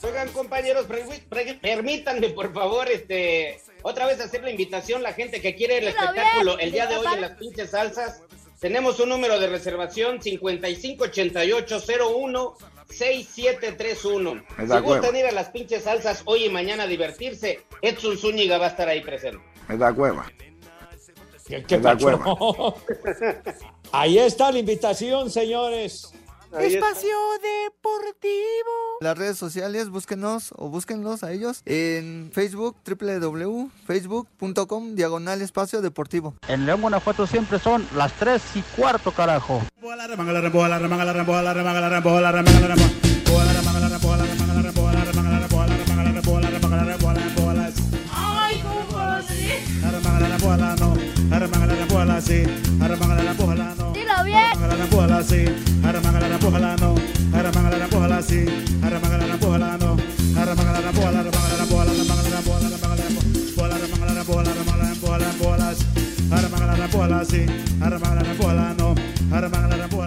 [0.04, 5.40] Oigan, compañeros, pre- pre- permítanme, por favor, este, otra vez hacer la invitación, la gente
[5.40, 8.22] que quiere el espectáculo el día de hoy en las pinches salsas.
[8.60, 12.56] Tenemos un número de reservación 558801
[12.90, 14.34] 6731.
[14.34, 18.18] Me Si da gustan ir a las pinches salsas hoy y mañana a divertirse, Edson
[18.18, 19.40] Zúñiga va a estar ahí presente.
[19.68, 20.26] Me da hueva.
[21.48, 22.76] ¿Qué, qué Me da pacho?
[23.92, 26.14] Ahí está la invitación, señores.
[26.58, 29.00] Espacio Deportivo.
[29.02, 36.36] Las redes sociales, búsquenos o búsquenlos a ellos en Facebook, www.facebook.com, diagonal espacio deportivo.
[36.48, 39.62] En León, Guanajuato siempre son las 3 y cuarto, carajo.
[53.94, 55.79] Dilo bien.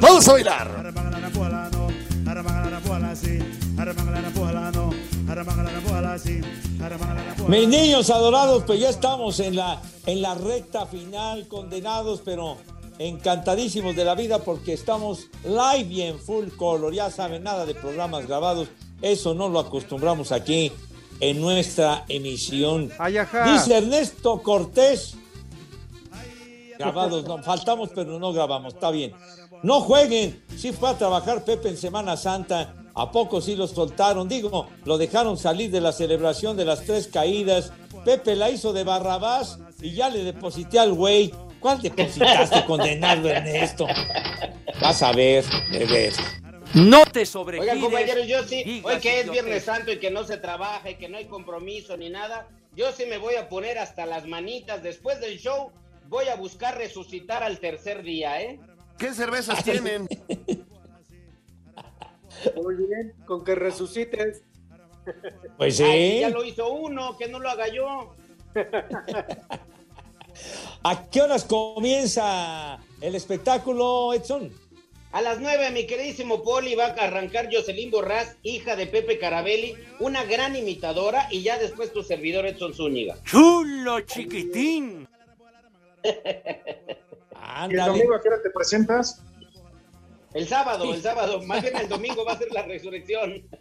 [0.00, 0.68] Vamos a bailar.
[7.48, 12.56] Mis niños adorados, pues ya estamos en la, en la recta final, condenados, pero
[13.06, 16.92] encantadísimos de la vida porque estamos live y en full color.
[16.94, 18.68] Ya saben, nada de programas grabados.
[19.00, 20.72] Eso no lo acostumbramos aquí
[21.20, 22.90] en nuestra emisión.
[23.44, 25.16] Dice Ernesto Cortés.
[26.78, 29.12] Grabados, no, faltamos, pero no grabamos, está bien.
[29.62, 34.28] No jueguen, sí fue a trabajar Pepe en Semana Santa, ¿a poco sí los soltaron?
[34.28, 37.72] Digo, lo dejaron salir de la celebración de las tres caídas.
[38.04, 41.32] Pepe la hizo de Barrabás y ya le deposité al güey.
[41.62, 43.86] ¿Cuál depositaste, condenado Ernesto?
[44.80, 46.12] Vas a ver, de ver.
[46.74, 47.78] No te Oigan, sobregires.
[47.80, 49.30] compañeros, yo sí, hoy que es.
[49.30, 52.90] Viernes Santo y que no se trabaja y que no hay compromiso ni nada, yo
[52.92, 54.82] sí me voy a poner hasta las manitas.
[54.82, 55.70] Después del show,
[56.08, 58.58] voy a buscar resucitar al tercer día, ¿eh?
[58.98, 60.08] ¿Qué cervezas tienen?
[62.56, 64.42] Muy bien, con que resucites.
[65.58, 66.10] Pues Ay, sí.
[66.14, 68.14] si ya lo hizo uno, que no lo haga yo.
[70.82, 74.50] ¿A qué horas comienza el espectáculo, Edson?
[75.12, 79.76] A las nueve, mi queridísimo Poli, va a arrancar Jocelyn Borrás, hija de Pepe Carabelli,
[80.00, 83.16] una gran imitadora, y ya después tu servidor Edson Zúñiga.
[83.24, 85.06] ¡Chulo chiquitín!
[87.68, 89.22] ¿Y el domingo a qué hora te presentas?
[90.32, 93.42] El sábado, el sábado, más bien el domingo va a ser la resurrección.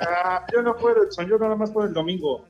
[0.00, 2.46] Ah, yo no puedo, Edson, yo nada más puedo el domingo.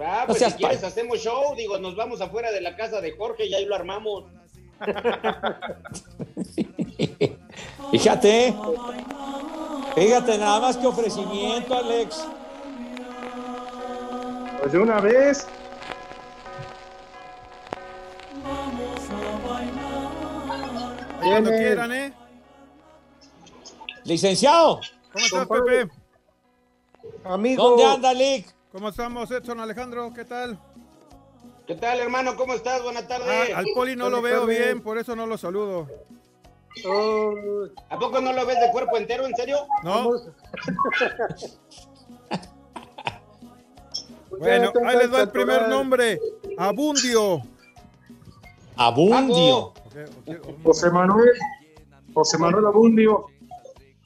[0.00, 3.00] Va, No pues seas si quieres hacemos show, digo, nos vamos afuera de la casa
[3.00, 4.24] de Jorge y ahí lo armamos.
[7.90, 8.54] Fíjate.
[9.94, 12.26] Fíjate, nada más que ofrecimiento, Alex.
[14.60, 15.46] Pues de una vez.
[21.20, 22.12] Cuando quieran, ¿eh?
[24.04, 24.80] Licenciado,
[25.12, 25.48] ¿Cómo estás.
[25.48, 25.90] Pepe?
[27.24, 27.62] Amigo.
[27.62, 28.54] ¿dónde anda, Lick?
[28.72, 30.12] ¿Cómo estamos, Edson Alejandro?
[30.14, 30.58] ¿Qué tal?
[31.66, 32.36] ¿Qué tal, hermano?
[32.36, 32.82] ¿Cómo estás?
[32.82, 33.54] Buenas Ah, tardes.
[33.54, 35.86] al poli no lo veo bien, por eso no lo saludo.
[36.86, 37.34] Oh,
[37.90, 39.58] ¿A poco no lo ves de cuerpo entero, en serio?
[39.82, 40.10] ¿No?
[44.30, 46.20] Bueno, ahí les va el primer nombre.
[46.58, 47.42] Abundio.
[48.76, 49.56] Abundio.
[49.58, 49.74] Ok,
[50.28, 50.62] ok.
[50.62, 51.30] José Manuel.
[52.14, 53.26] José Manuel Abundio.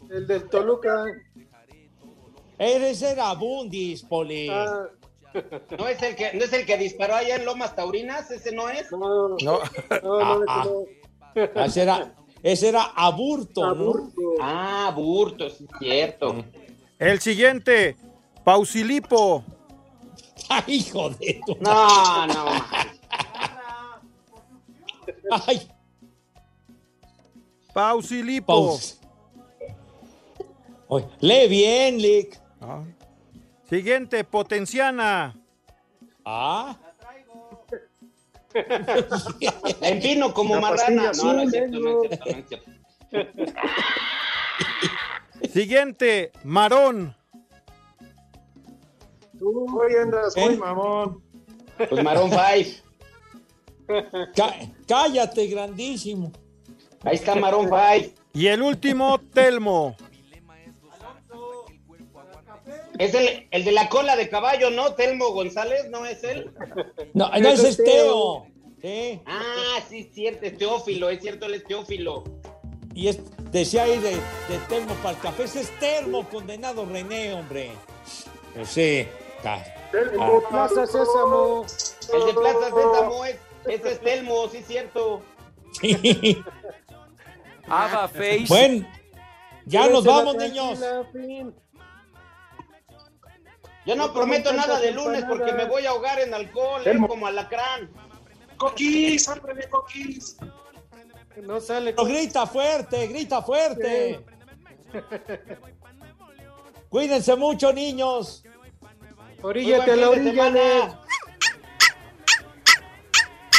[0.08, 1.04] El del Toluca.
[2.58, 4.48] Eres era Abundis, Poli.
[4.50, 4.86] Ah,
[5.78, 8.30] ¿No es el que, no es el que disparó allá en Lomas Taurinas?
[8.30, 8.90] ¿Ese no es?
[8.92, 9.58] no, no, No.
[10.02, 10.64] no, no, Ah,
[11.34, 11.62] no.
[11.64, 13.68] Ese era, ese era Aburto, ¿no?
[13.70, 14.20] Aburto.
[14.40, 16.44] Ah, Burto, es cierto.
[16.98, 17.96] El siguiente.
[18.44, 19.42] Pausilipo.
[20.48, 21.56] Ay, hijo de tu...
[21.60, 22.44] No, no.
[25.46, 25.68] Ay,
[27.72, 28.46] Pausilipo.
[28.46, 28.98] paus.
[30.88, 32.38] Oye, lee bien, Lick.
[32.62, 32.82] Ah.
[33.68, 35.36] Siguiente, Potenciana.
[36.24, 36.76] Ah.
[39.80, 41.10] La empino como marrana.
[45.52, 47.16] Siguiente, Marón.
[49.38, 50.40] Tú hoy andas ¿Eh?
[50.46, 51.22] muy mamón.
[51.88, 52.76] Pues Marón Five.
[54.36, 54.54] Cá-
[54.86, 56.30] cállate, grandísimo.
[57.02, 58.14] Ahí está Marón Five.
[58.34, 59.96] Y el último, Telmo.
[63.02, 64.94] Es el, el de la cola de caballo, ¿no?
[64.94, 66.52] Telmo González, ¿no es él?
[67.14, 68.46] No, no ese es Teo.
[68.80, 69.20] Sí.
[69.26, 72.22] Ah, sí, cierto, es Teófilo, es cierto, él es Teófilo.
[72.94, 73.18] Y es,
[73.50, 75.44] decía ahí de, de termo para el café.
[75.44, 77.72] Ese es termo, condenado René, hombre.
[78.54, 79.06] Pues sí.
[79.42, 80.30] ca- El ah.
[80.30, 81.66] de Plaza Sésamo.
[82.14, 83.36] El de Plaza Sésamo es,
[83.66, 85.22] ese es Telmo, sí, cierto.
[85.80, 86.42] Sí.
[87.66, 88.44] Ava Face.
[88.48, 88.86] Bueno,
[89.66, 90.78] ya nos vamos, niños.
[91.12, 91.52] fin.
[93.84, 96.84] Yo no prometo nada de lunes porque me voy a ahogar en alcohol, ¿eh?
[96.84, 97.08] Telmo.
[97.08, 97.90] como alacrán.
[98.56, 100.36] Coquis, hombre de coquis.
[101.42, 101.92] No sale.
[101.92, 104.24] Pero grita fuerte, grita fuerte.
[106.88, 108.44] Cuídense mucho, niños.
[109.42, 111.00] Oríllate a la de orilla.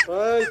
[0.08, 0.44] Ay,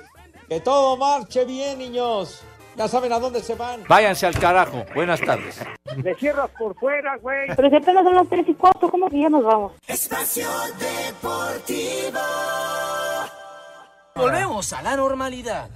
[0.48, 2.42] Que todo marche bien, niños.
[2.76, 3.84] Ya saben a dónde se van.
[3.88, 4.84] Váyanse al carajo.
[4.94, 5.60] Buenas tardes.
[6.02, 7.48] Le cierras por fuera, güey.
[7.54, 9.72] Pero si apenas son las 3 y 4, ¿cómo que ya nos vamos?
[9.86, 10.48] Espacio
[10.78, 12.20] Deportivo.
[14.14, 15.68] Volvemos a la normalidad.